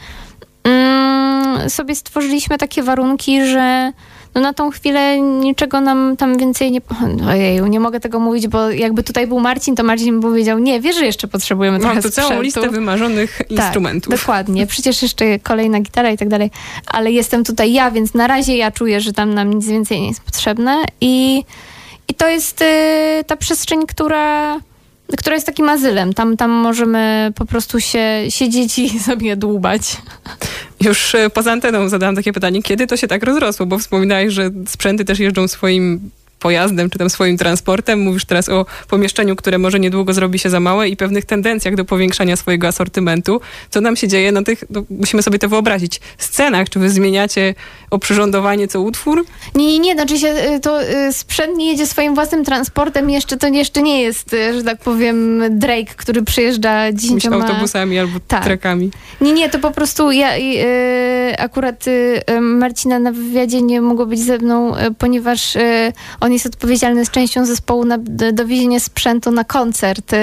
sobie 1.68 1.94
stworzyliśmy 1.94 2.58
takie 2.58 2.82
warunki, 2.82 3.46
że 3.46 3.92
no 4.34 4.42
na 4.42 4.52
tą 4.52 4.70
chwilę 4.70 5.20
niczego 5.20 5.80
nam 5.80 6.16
tam 6.16 6.38
więcej 6.38 6.72
nie... 6.72 6.80
Ojeju, 7.30 7.66
nie 7.66 7.80
mogę 7.80 8.00
tego 8.00 8.20
mówić, 8.20 8.48
bo 8.48 8.70
jakby 8.70 9.02
tutaj 9.02 9.26
był 9.26 9.40
Marcin, 9.40 9.76
to 9.76 9.82
Marcin 9.82 10.20
by 10.20 10.28
powiedział, 10.28 10.58
nie, 10.58 10.80
wiesz, 10.80 10.96
że 10.96 11.04
jeszcze 11.04 11.28
potrzebujemy 11.28 11.78
trochę 11.78 11.94
Mam 11.94 12.02
tu 12.02 12.08
sprzętu. 12.08 12.30
całą 12.30 12.42
listę 12.42 12.70
wymarzonych 12.70 13.38
tak, 13.38 13.50
instrumentów. 13.50 14.14
dokładnie. 14.20 14.66
Przecież 14.66 15.02
jeszcze 15.02 15.38
kolejna 15.38 15.80
gitara 15.80 16.10
i 16.10 16.18
tak 16.18 16.28
dalej. 16.28 16.50
Ale 16.86 17.12
jestem 17.12 17.44
tutaj 17.44 17.72
ja, 17.72 17.90
więc 17.90 18.14
na 18.14 18.26
razie 18.26 18.56
ja 18.56 18.70
czuję, 18.70 19.00
że 19.00 19.12
tam 19.12 19.34
nam 19.34 19.52
nic 19.54 19.66
więcej 19.66 20.00
nie 20.00 20.08
jest 20.08 20.20
potrzebne 20.20 20.84
i, 21.00 21.44
i 22.08 22.14
to 22.14 22.28
jest 22.28 22.62
y, 22.62 22.64
ta 23.26 23.36
przestrzeń, 23.36 23.86
która 23.86 24.56
która 25.18 25.34
jest 25.34 25.46
takim 25.46 25.68
azylem. 25.68 26.12
Tam, 26.14 26.36
tam 26.36 26.50
możemy 26.50 27.32
po 27.34 27.46
prostu 27.46 27.80
się 27.80 28.24
siedzieć 28.28 28.78
i 28.78 28.98
sobie 29.08 29.36
dłubać. 29.36 29.96
Już 30.80 31.14
e, 31.14 31.30
poza 31.30 31.52
anteną 31.52 31.88
zadałam 31.88 32.16
takie 32.16 32.32
pytanie, 32.32 32.62
kiedy 32.62 32.86
to 32.86 32.96
się 32.96 33.08
tak 33.08 33.22
rozrosło, 33.22 33.66
bo 33.66 33.78
wspominałeś, 33.78 34.34
że 34.34 34.50
sprzęty 34.66 35.04
też 35.04 35.18
jeżdżą 35.18 35.48
swoim 35.48 36.10
pojazdem, 36.46 36.90
czy 36.90 36.98
tam 36.98 37.10
swoim 37.10 37.38
transportem. 37.38 38.00
Mówisz 38.00 38.24
teraz 38.24 38.48
o 38.48 38.66
pomieszczeniu, 38.88 39.36
które 39.36 39.58
może 39.58 39.80
niedługo 39.80 40.12
zrobi 40.12 40.38
się 40.38 40.50
za 40.50 40.60
małe 40.60 40.88
i 40.88 40.96
pewnych 40.96 41.24
tendencjach 41.24 41.74
do 41.74 41.84
powiększania 41.84 42.36
swojego 42.36 42.68
asortymentu. 42.68 43.40
Co 43.70 43.80
nam 43.80 43.96
się 43.96 44.08
dzieje 44.08 44.32
na 44.32 44.42
tych, 44.42 44.64
no, 44.70 44.82
musimy 44.90 45.22
sobie 45.22 45.38
to 45.38 45.48
wyobrazić, 45.48 46.00
scenach? 46.18 46.70
Czy 46.70 46.78
wy 46.78 46.90
zmieniacie 46.90 47.54
oprzyrządowanie 47.90 48.68
co 48.68 48.80
utwór? 48.80 49.24
Nie, 49.54 49.66
nie, 49.66 49.78
nie, 49.78 49.94
znaczy 49.94 50.18
się 50.18 50.28
y, 50.28 50.60
to 50.60 50.82
y, 50.82 51.12
sprzęt 51.12 51.56
nie 51.56 51.70
jedzie 51.70 51.86
swoim 51.86 52.14
własnym 52.14 52.44
transportem 52.44 53.10
jeszcze 53.10 53.36
to 53.36 53.48
jeszcze 53.48 53.82
nie 53.82 54.02
jest, 54.02 54.32
y, 54.32 54.54
że 54.54 54.62
tak 54.62 54.78
powiem, 54.78 55.42
Drake, 55.50 55.94
który 55.96 56.22
przyjeżdża 56.22 56.92
dziesięcioma... 56.92 57.36
autobusami 57.36 57.98
albo 57.98 58.20
Tak. 58.28 58.44
trekami. 58.44 58.90
Nie, 59.20 59.32
nie, 59.32 59.48
to 59.48 59.58
po 59.58 59.70
prostu 59.70 60.10
ja 60.10 60.28
akurat 61.38 61.86
y, 61.86 62.40
Marcina 62.40 62.98
na 62.98 63.12
wywiadzie 63.12 63.62
nie 63.62 63.80
mogło 63.80 64.06
być 64.06 64.20
ze 64.20 64.38
mną, 64.38 64.74
ponieważ 64.98 65.56
on 66.20 66.32
jest 66.36 66.46
odpowiedzialny 66.46 67.04
z 67.04 67.10
częścią 67.10 67.46
zespołu 67.46 67.84
na 67.84 67.98
dowiezienie 68.32 68.80
sprzętu 68.80 69.30
na 69.30 69.44
koncert. 69.44 70.12
Y, 70.12 70.16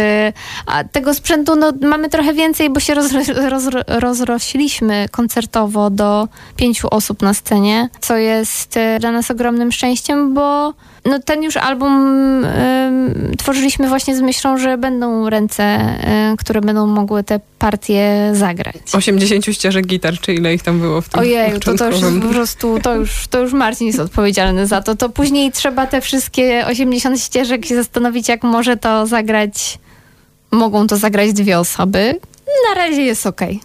a 0.66 0.84
tego 0.84 1.14
sprzętu 1.14 1.56
no, 1.56 1.72
mamy 1.82 2.10
trochę 2.10 2.34
więcej, 2.34 2.70
bo 2.70 2.80
się 2.80 2.94
rozro, 2.94 3.82
rozrośliśmy 3.88 5.06
koncertowo 5.12 5.90
do 5.90 6.28
pięciu 6.56 6.88
osób 6.92 7.22
na 7.22 7.34
scenie, 7.34 7.90
co 8.02 8.18
jest 8.18 8.78
y, 8.78 9.00
dla 9.00 9.12
nas 9.12 9.32
ogromnym 9.32 9.72
szczęściem, 9.72 10.34
bo 10.34 10.74
no, 11.06 11.20
ten 11.20 11.44
już 11.44 11.58
album 11.58 12.46
y, 12.46 13.38
tworzyliśmy 13.38 13.88
właśnie 13.88 14.16
z 14.16 14.22
myślą, 14.22 14.58
że 14.58 14.78
będą 14.78 15.30
ręce, 15.30 15.80
y, 16.34 16.38
które 16.38 16.62
będą 16.62 16.88
mogły 16.88 17.24
te 17.24 17.40
partie 17.60 18.32
zagrać. 18.34 18.76
80 18.94 19.46
ścieżek 19.46 19.86
gitar, 19.86 20.20
czy 20.20 20.34
ile 20.34 20.54
ich 20.54 20.64
tam 20.64 20.80
było 20.80 21.02
w 21.02 21.10
tym 21.10 21.20
Ojej, 21.20 21.60
to, 21.60 21.76
to 21.76 21.90
już 21.90 22.02
po 22.22 22.28
prostu, 22.28 22.80
to 22.80 22.96
już, 22.96 23.28
to 23.28 23.40
już 23.40 23.54
Marcin 23.54 23.88
jest 23.88 24.00
odpowiedzialny 24.00 24.68
za 24.68 24.82
to. 24.82 24.96
To 24.96 25.10
później 25.10 25.52
trzeba 25.52 25.88
te 25.88 26.02
wszystkie 26.02 26.66
80 26.68 27.20
ścieżek 27.22 27.66
się 27.66 27.76
zastanowić, 27.76 28.30
jak 28.30 28.44
może 28.44 28.78
to 28.78 29.08
zagrać. 29.08 29.80
Mogą 30.52 30.88
to 30.88 30.98
zagrać 30.98 31.34
dwie 31.34 31.60
osoby. 31.60 32.20
Na 32.70 32.76
razie 32.76 33.02
jest 33.02 33.26
okej. 33.26 33.60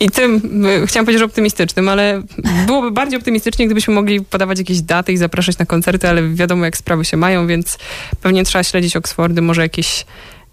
I 0.00 0.10
tym, 0.10 0.64
y, 0.66 0.86
chciałam 0.86 1.06
powiedzieć, 1.06 1.18
że 1.18 1.24
optymistycznym, 1.24 1.88
ale 1.88 2.22
byłoby 2.66 2.90
bardziej 2.90 3.18
optymistycznie, 3.18 3.66
gdybyśmy 3.66 3.94
mogli 3.94 4.20
podawać 4.24 4.58
jakieś 4.58 4.80
daty 4.80 5.12
i 5.12 5.16
zapraszać 5.16 5.58
na 5.58 5.66
koncerty, 5.66 6.08
ale 6.08 6.28
wiadomo, 6.28 6.64
jak 6.64 6.76
sprawy 6.76 7.04
się 7.04 7.16
mają, 7.16 7.46
więc 7.46 7.78
pewnie 8.22 8.44
trzeba 8.44 8.64
śledzić 8.64 8.96
Oksfordy, 8.96 9.42
może 9.42 9.62
jakieś 9.62 10.04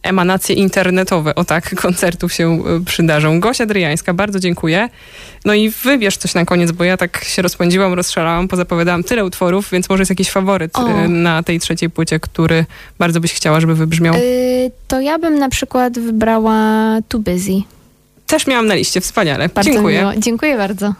emanacje 0.03 0.55
internetowe, 0.55 1.35
o 1.35 1.45
tak, 1.45 1.75
koncertów 1.81 2.33
się 2.33 2.63
y, 2.81 2.85
przydarzą. 2.85 3.39
Gosia 3.39 3.65
Dryjańska, 3.65 4.13
bardzo 4.13 4.39
dziękuję. 4.39 4.89
No 5.45 5.53
i 5.53 5.69
wybierz 5.69 6.17
coś 6.17 6.33
na 6.33 6.45
koniec, 6.45 6.71
bo 6.71 6.83
ja 6.83 6.97
tak 6.97 7.23
się 7.23 7.41
rozpędziłam, 7.41 7.93
rozszalałam, 7.93 8.47
pozapowiadałam 8.47 9.03
tyle 9.03 9.25
utworów, 9.25 9.69
więc 9.71 9.89
może 9.89 10.01
jest 10.01 10.09
jakiś 10.09 10.29
faworyt 10.29 10.77
O. 10.77 10.89
y, 10.89 11.07
na 11.07 11.43
tej 11.43 11.59
trzeciej 11.59 11.89
płycie, 11.89 12.19
który 12.19 12.65
bardzo 12.99 13.19
byś 13.19 13.33
chciała, 13.33 13.59
żeby 13.59 13.75
wybrzmiał. 13.75 14.15
Y, 14.15 14.71
to 14.87 15.01
ja 15.01 15.19
bym 15.19 15.39
na 15.39 15.49
przykład 15.49 15.99
wybrała 15.99 16.57
Too 17.09 17.19
Busy. 17.19 17.76
Też 18.27 18.47
miałam 18.47 18.67
na 18.67 18.75
liście, 18.75 19.01
wspaniale. 19.01 19.49
Bardzo 19.49 19.71
dziękuję. 19.71 19.99
Miło. 19.99 20.11
Dziękuję 20.17 20.57
bardzo. 20.57 20.93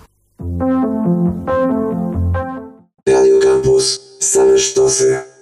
Radio 3.08 3.40
Campus. 3.42 4.02
Same 4.20 4.60
sztosy. 4.60 5.37